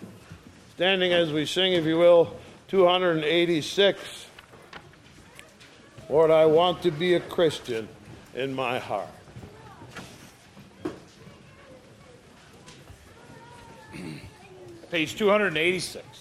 Standing 0.77 1.13
as 1.13 1.33
we 1.33 1.45
sing, 1.45 1.73
if 1.73 1.85
you 1.85 1.99
will, 1.99 2.37
286. 2.69 4.28
Lord, 6.09 6.31
I 6.31 6.47
want 6.47 6.83
to 6.83 6.91
be 6.91 7.15
a 7.15 7.21
Christian 7.21 7.87
in 8.35 8.55
my 8.55 8.79
heart. 8.79 9.09
Page 14.91 15.17
286. 15.17 16.18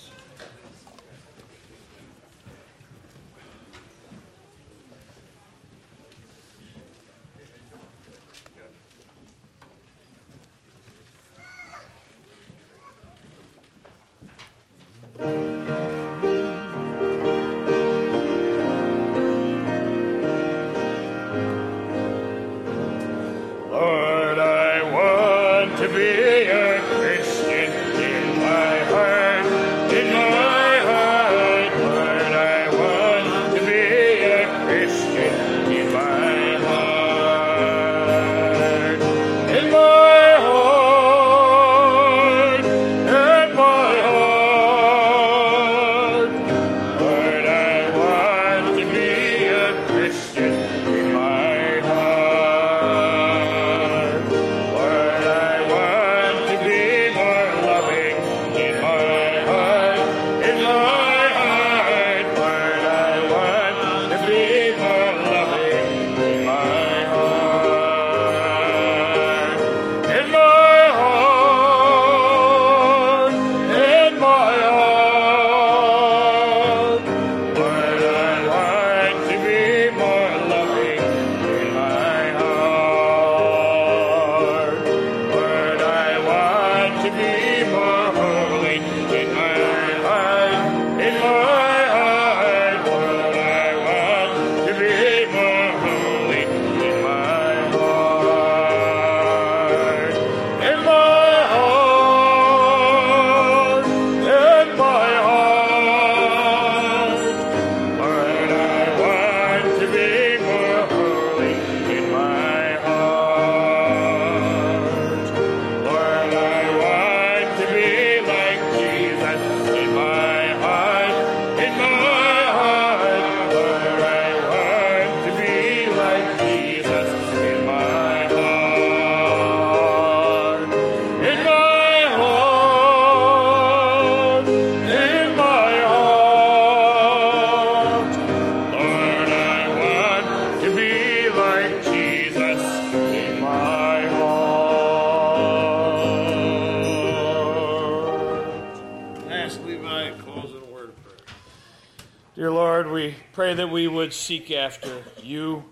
Would 154.07 154.13
seek 154.13 154.51
after 154.51 155.03
you. 155.21 155.65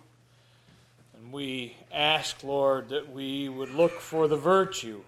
And 1.16 1.32
we 1.32 1.78
ask, 1.90 2.44
Lord, 2.44 2.90
that 2.90 3.10
we 3.10 3.48
would 3.48 3.74
look 3.74 4.02
for 4.02 4.28
the 4.28 4.36
virtue 4.36 5.00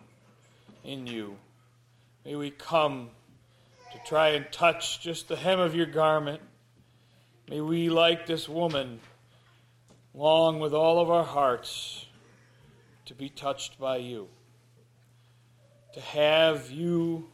in 0.86 1.08
you. 1.08 1.36
May 2.24 2.38
we 2.38 2.52
come 2.52 3.10
to 3.92 4.00
try 4.08 4.30
and 4.30 4.50
touch 4.50 5.02
just 5.02 5.28
the 5.28 5.36
hem 5.36 5.60
of 5.60 5.76
your 5.76 5.88
garment. 5.88 6.40
May 7.50 7.60
we, 7.60 7.90
like 7.90 8.28
this 8.28 8.48
woman, 8.48 9.02
long 10.14 10.62
with 10.62 10.74
all 10.74 11.02
of 11.02 11.12
our 11.12 11.26
hearts 11.26 12.06
to 13.08 13.14
be 13.14 13.28
touched 13.28 13.78
by 13.78 13.98
you. 13.98 14.30
To 15.96 16.00
have 16.00 16.72
you 16.72 17.28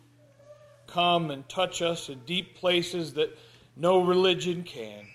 come 0.87 1.29
and 1.29 1.47
touch 1.47 1.83
us 1.83 2.09
in 2.09 2.17
deep 2.25 2.55
places 2.55 3.13
that 3.13 3.37
no 3.75 4.01
religion 4.03 4.63
can. 4.63 5.05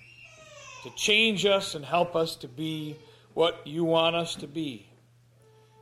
To 0.84 0.90
change 0.90 1.44
us 1.44 1.74
and 1.74 1.84
help 1.84 2.14
us 2.14 2.36
to 2.36 2.48
be 2.48 2.96
what 3.34 3.66
you 3.66 3.84
want 3.84 4.16
us 4.16 4.34
to 4.36 4.46
be. 4.46 4.86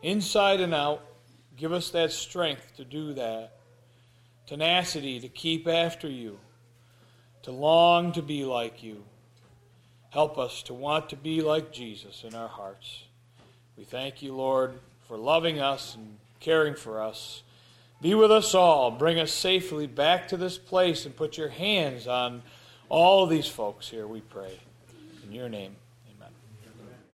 Inside 0.02 0.60
and 0.60 0.74
out, 0.74 1.02
give 1.56 1.72
us 1.72 1.90
that 1.90 2.12
strength 2.12 2.76
to 2.76 2.84
do 2.84 3.14
that. 3.14 3.52
Tenacity 4.46 5.20
to 5.20 5.28
keep 5.28 5.66
after 5.66 6.08
you. 6.08 6.38
To 7.42 7.52
long 7.52 8.12
to 8.12 8.22
be 8.22 8.44
like 8.44 8.82
you. 8.82 9.04
Help 10.10 10.38
us 10.38 10.62
to 10.64 10.74
want 10.74 11.10
to 11.10 11.16
be 11.16 11.42
like 11.42 11.72
Jesus 11.72 12.24
in 12.24 12.34
our 12.34 12.48
hearts. 12.48 13.04
We 13.76 13.84
thank 13.84 14.22
you, 14.22 14.34
Lord, 14.34 14.78
for 15.06 15.16
loving 15.16 15.60
us 15.60 15.94
and 15.94 16.16
caring 16.40 16.74
for 16.74 17.02
us. 17.02 17.42
Be 18.00 18.14
with 18.14 18.30
us 18.30 18.54
all. 18.54 18.90
Bring 18.90 19.18
us 19.18 19.32
safely 19.32 19.86
back 19.86 20.28
to 20.28 20.36
this 20.36 20.58
place 20.58 21.06
and 21.06 21.16
put 21.16 21.36
your 21.36 21.48
hands 21.48 22.06
on 22.06 22.42
all 22.88 23.26
these 23.26 23.48
folks 23.48 23.88
here, 23.88 24.06
we 24.06 24.20
pray. 24.20 24.60
In 25.26 25.32
your 25.32 25.48
name. 25.48 25.74